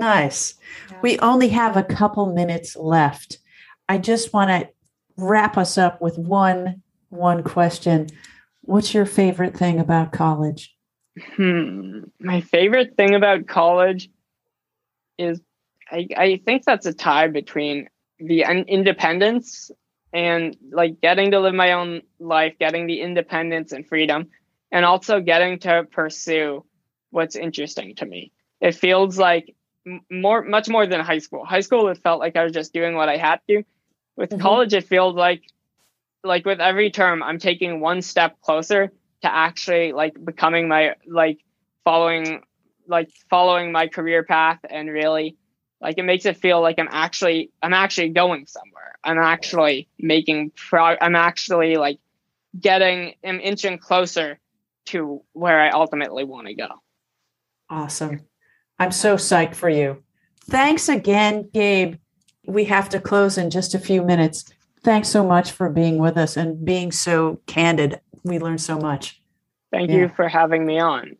Nice. 0.00 0.54
Yeah. 0.90 0.98
We 1.02 1.18
only 1.20 1.48
have 1.48 1.76
a 1.76 1.82
couple 1.82 2.32
minutes 2.32 2.76
left. 2.76 3.38
I 3.88 3.98
just 3.98 4.32
want 4.32 4.50
to 4.50 4.68
wrap 5.16 5.56
us 5.56 5.78
up 5.78 6.00
with 6.00 6.18
one 6.18 6.82
one 7.10 7.42
question. 7.42 8.08
What's 8.62 8.92
your 8.92 9.06
favorite 9.06 9.56
thing 9.56 9.78
about 9.78 10.12
college? 10.12 10.74
Hmm. 11.36 12.00
My 12.18 12.40
favorite 12.40 12.96
thing 12.96 13.14
about 13.14 13.46
college 13.46 14.08
is 15.16 15.40
I, 15.90 16.08
I 16.16 16.40
think 16.44 16.64
that's 16.64 16.86
a 16.86 16.92
tie 16.92 17.28
between 17.28 17.88
the 18.18 18.42
independence 18.42 19.70
and 20.12 20.56
like 20.72 21.00
getting 21.00 21.32
to 21.32 21.40
live 21.40 21.54
my 21.54 21.72
own 21.72 22.02
life, 22.18 22.54
getting 22.58 22.86
the 22.86 23.00
independence 23.00 23.72
and 23.72 23.86
freedom, 23.86 24.28
and 24.72 24.84
also 24.84 25.20
getting 25.20 25.58
to 25.60 25.84
pursue 25.90 26.64
what's 27.10 27.36
interesting 27.36 27.94
to 27.96 28.06
me. 28.06 28.32
It 28.60 28.74
feels 28.74 29.18
like 29.18 29.54
more, 30.10 30.42
much 30.42 30.68
more 30.68 30.86
than 30.86 31.00
high 31.00 31.18
school. 31.18 31.44
High 31.44 31.60
school, 31.60 31.88
it 31.88 31.98
felt 31.98 32.20
like 32.20 32.36
I 32.36 32.44
was 32.44 32.52
just 32.52 32.72
doing 32.72 32.94
what 32.94 33.08
I 33.08 33.16
had 33.16 33.40
to. 33.48 33.62
With 34.16 34.30
mm-hmm. 34.30 34.40
college, 34.40 34.74
it 34.74 34.86
feels 34.86 35.14
like, 35.14 35.42
like 36.22 36.46
with 36.46 36.60
every 36.60 36.90
term, 36.90 37.22
I'm 37.22 37.38
taking 37.38 37.80
one 37.80 38.02
step 38.02 38.40
closer 38.40 38.92
to 39.22 39.34
actually 39.34 39.92
like 39.92 40.22
becoming 40.22 40.68
my 40.68 40.94
like 41.06 41.38
following, 41.84 42.42
like 42.86 43.10
following 43.28 43.72
my 43.72 43.88
career 43.88 44.22
path 44.22 44.60
and 44.68 44.88
really 44.90 45.36
like 45.84 45.98
it 45.98 46.04
makes 46.04 46.26
it 46.26 46.36
feel 46.36 46.60
like 46.60 46.78
i'm 46.78 46.88
actually 46.90 47.50
i'm 47.62 47.72
actually 47.72 48.08
going 48.08 48.46
somewhere 48.46 48.98
i'm 49.04 49.18
actually 49.18 49.86
making 49.98 50.50
pro 50.56 50.96
i'm 51.00 51.14
actually 51.14 51.76
like 51.76 51.98
getting 52.58 53.14
i'm 53.24 53.38
inching 53.40 53.78
closer 53.78 54.38
to 54.86 55.22
where 55.32 55.60
i 55.60 55.70
ultimately 55.70 56.24
want 56.24 56.46
to 56.46 56.54
go 56.54 56.68
awesome 57.70 58.20
i'm 58.78 58.92
so 58.92 59.16
psyched 59.16 59.54
for 59.54 59.68
you. 59.68 60.02
Thanks 60.50 60.88
again 60.88 61.48
gabe. 61.52 61.96
We 62.46 62.64
have 62.66 62.88
to 62.90 63.00
close 63.00 63.38
in 63.38 63.50
just 63.50 63.74
a 63.74 63.78
few 63.78 64.02
minutes. 64.02 64.52
Thanks 64.82 65.08
so 65.08 65.24
much 65.24 65.50
for 65.50 65.70
being 65.70 65.98
with 65.98 66.18
us 66.18 66.36
and 66.36 66.62
being 66.64 66.92
so 66.92 67.40
candid. 67.46 68.00
We 68.22 68.38
learned 68.38 68.60
so 68.60 68.78
much. 68.78 69.22
Thank 69.72 69.90
yeah. 69.90 69.96
you 69.96 70.12
for 70.14 70.28
having 70.28 70.66
me 70.66 70.78
on 70.78 71.16